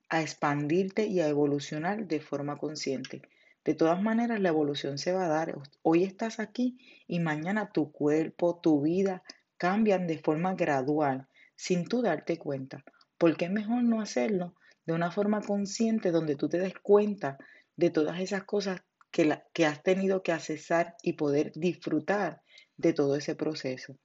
a 0.08 0.22
expandirte 0.22 1.06
y 1.06 1.20
a 1.20 1.28
evolucionar 1.28 2.06
de 2.06 2.20
forma 2.20 2.56
consciente. 2.56 3.22
De 3.64 3.74
todas 3.74 4.00
maneras, 4.00 4.40
la 4.40 4.48
evolución 4.48 4.98
se 4.98 5.12
va 5.12 5.26
a 5.26 5.28
dar. 5.28 5.58
Hoy 5.82 6.04
estás 6.04 6.40
aquí 6.40 6.78
y 7.06 7.20
mañana 7.20 7.70
tu 7.70 7.92
cuerpo, 7.92 8.60
tu 8.60 8.80
vida 8.80 9.22
cambian 9.58 10.06
de 10.06 10.18
forma 10.18 10.54
gradual 10.54 11.28
sin 11.54 11.86
tú 11.86 12.00
darte 12.00 12.38
cuenta. 12.38 12.84
Porque 13.18 13.46
es 13.46 13.50
mejor 13.50 13.82
no 13.82 14.00
hacerlo 14.00 14.54
de 14.86 14.94
una 14.94 15.10
forma 15.10 15.42
consciente 15.42 16.10
donde 16.10 16.36
tú 16.36 16.48
te 16.48 16.58
des 16.58 16.74
cuenta 16.78 17.36
de 17.76 17.90
todas 17.90 18.20
esas 18.20 18.44
cosas 18.44 18.80
que, 19.10 19.38
que 19.52 19.66
has 19.66 19.82
tenido 19.82 20.22
que 20.22 20.32
accesar 20.32 20.96
y 21.02 21.14
poder 21.14 21.52
disfrutar 21.54 22.40
de 22.76 22.92
todo 22.92 23.16
ese 23.16 23.34
proceso. 23.34 23.98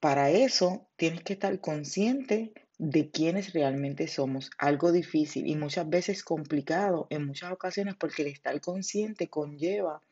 Para 0.00 0.30
eso 0.30 0.88
tienes 0.96 1.22
que 1.24 1.34
estar 1.34 1.60
consciente 1.60 2.54
de 2.78 3.10
quiénes 3.10 3.52
realmente 3.52 4.08
somos. 4.08 4.50
Algo 4.58 4.92
difícil 4.92 5.46
y 5.46 5.56
muchas 5.56 5.88
veces 5.88 6.24
complicado 6.24 7.06
en 7.10 7.26
muchas 7.26 7.52
ocasiones 7.52 7.94
porque 7.94 8.22
el 8.22 8.28
estar 8.28 8.60
consciente 8.60 9.28
conlleva 9.28 10.02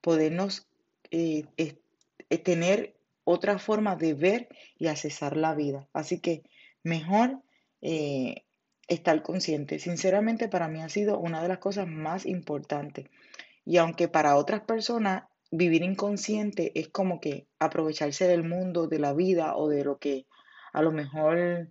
podernos 0.00 0.66
eh, 1.10 1.44
eh, 1.56 2.38
tener 2.38 2.94
otra 3.24 3.58
forma 3.58 3.96
de 3.96 4.14
ver 4.14 4.48
y 4.78 4.86
accesar 4.88 5.36
la 5.36 5.54
vida. 5.54 5.88
Así 5.92 6.20
que 6.20 6.42
mejor 6.82 7.40
eh, 7.82 8.44
estar 8.88 9.22
consciente. 9.22 9.78
Sinceramente 9.78 10.48
para 10.48 10.68
mí 10.68 10.82
ha 10.82 10.88
sido 10.88 11.18
una 11.18 11.42
de 11.42 11.48
las 11.48 11.58
cosas 11.58 11.86
más 11.86 12.26
importantes. 12.26 13.06
Y 13.64 13.76
aunque 13.76 14.08
para 14.08 14.36
otras 14.36 14.62
personas 14.62 15.24
vivir 15.50 15.82
inconsciente 15.82 16.72
es 16.78 16.88
como 16.88 17.20
que 17.20 17.46
aprovecharse 17.58 18.26
del 18.26 18.44
mundo, 18.44 18.86
de 18.86 18.98
la 18.98 19.12
vida 19.12 19.56
o 19.56 19.68
de 19.68 19.84
lo 19.84 19.98
que 19.98 20.26
a 20.72 20.82
lo 20.82 20.92
mejor 20.92 21.68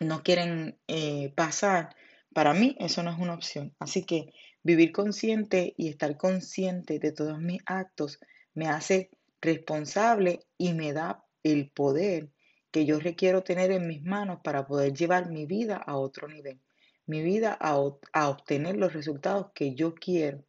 no 0.00 0.22
quieren 0.22 0.78
eh, 0.88 1.32
pasar, 1.36 1.94
para 2.34 2.52
mí 2.52 2.76
eso 2.80 3.02
no 3.02 3.10
es 3.10 3.18
una 3.18 3.34
opción. 3.34 3.74
Así 3.78 4.04
que 4.04 4.32
vivir 4.62 4.92
consciente 4.92 5.74
y 5.76 5.88
estar 5.88 6.16
consciente 6.16 6.98
de 6.98 7.12
todos 7.12 7.38
mis 7.38 7.60
actos 7.66 8.18
me 8.54 8.68
hace 8.68 9.10
responsable 9.40 10.40
y 10.58 10.72
me 10.72 10.92
da 10.92 11.24
el 11.42 11.70
poder 11.70 12.30
que 12.70 12.86
yo 12.86 12.98
requiero 12.98 13.44
tener 13.44 13.70
en 13.70 13.86
mis 13.86 14.02
manos 14.02 14.40
para 14.42 14.66
poder 14.66 14.92
llevar 14.92 15.30
mi 15.30 15.46
vida 15.46 15.76
a 15.76 15.96
otro 15.96 16.26
nivel, 16.26 16.60
mi 17.06 17.22
vida 17.22 17.56
a, 17.60 17.78
a 18.12 18.28
obtener 18.28 18.76
los 18.76 18.92
resultados 18.92 19.52
que 19.54 19.74
yo 19.74 19.94
quiero 19.94 20.44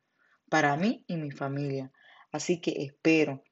para 0.49 0.75
mí 0.77 1.03
y 1.08 1.17
mi 1.17 1.31
familia. 1.31 1.91
Así 2.31 2.62
que 2.62 2.84
espero 2.84 3.43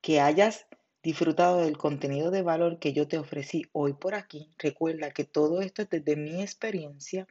que 0.00 0.20
hayas 0.20 0.66
disfrutado 1.06 1.60
del 1.60 1.78
contenido 1.78 2.32
de 2.32 2.42
valor 2.42 2.80
que 2.80 2.92
yo 2.92 3.06
te 3.06 3.16
ofrecí 3.16 3.62
hoy 3.70 3.92
por 3.92 4.16
aquí. 4.16 4.50
Recuerda 4.58 5.12
que 5.12 5.22
todo 5.22 5.60
esto 5.60 5.82
es 5.82 5.88
desde 5.88 6.16
mi 6.16 6.42
experiencia 6.42 7.28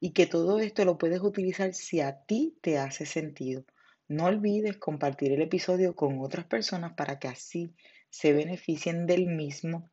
y 0.00 0.10
que 0.10 0.26
todo 0.26 0.58
esto 0.58 0.84
lo 0.84 0.98
puedes 0.98 1.20
utilizar 1.20 1.74
si 1.74 2.00
a 2.00 2.24
ti 2.26 2.58
te 2.60 2.76
hace 2.76 3.06
sentido. 3.06 3.64
No 4.08 4.24
olvides 4.24 4.78
compartir 4.78 5.30
el 5.30 5.42
episodio 5.42 5.94
con 5.94 6.18
otras 6.18 6.46
personas 6.46 6.94
para 6.94 7.20
que 7.20 7.28
así 7.28 7.72
se 8.10 8.32
beneficien 8.32 9.06
del 9.06 9.26
mismo 9.26 9.92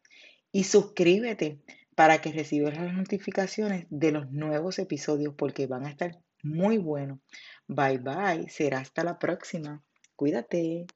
y 0.52 0.64
suscríbete 0.64 1.62
para 1.94 2.22
que 2.22 2.32
recibas 2.32 2.76
las 2.76 2.92
notificaciones 2.92 3.86
de 3.92 4.14
los 4.14 4.32
nuevos 4.32 4.80
episodios 4.80 5.36
porque 5.38 5.68
van 5.68 5.86
a 5.86 5.92
estar 5.92 6.18
muy 6.42 6.80
buenos. 6.80 7.20
Bye 7.68 8.00
bye, 8.00 8.50
será 8.50 8.80
hasta 8.80 9.04
la 9.04 9.20
próxima. 9.20 9.84
Cuídate. 10.16 10.88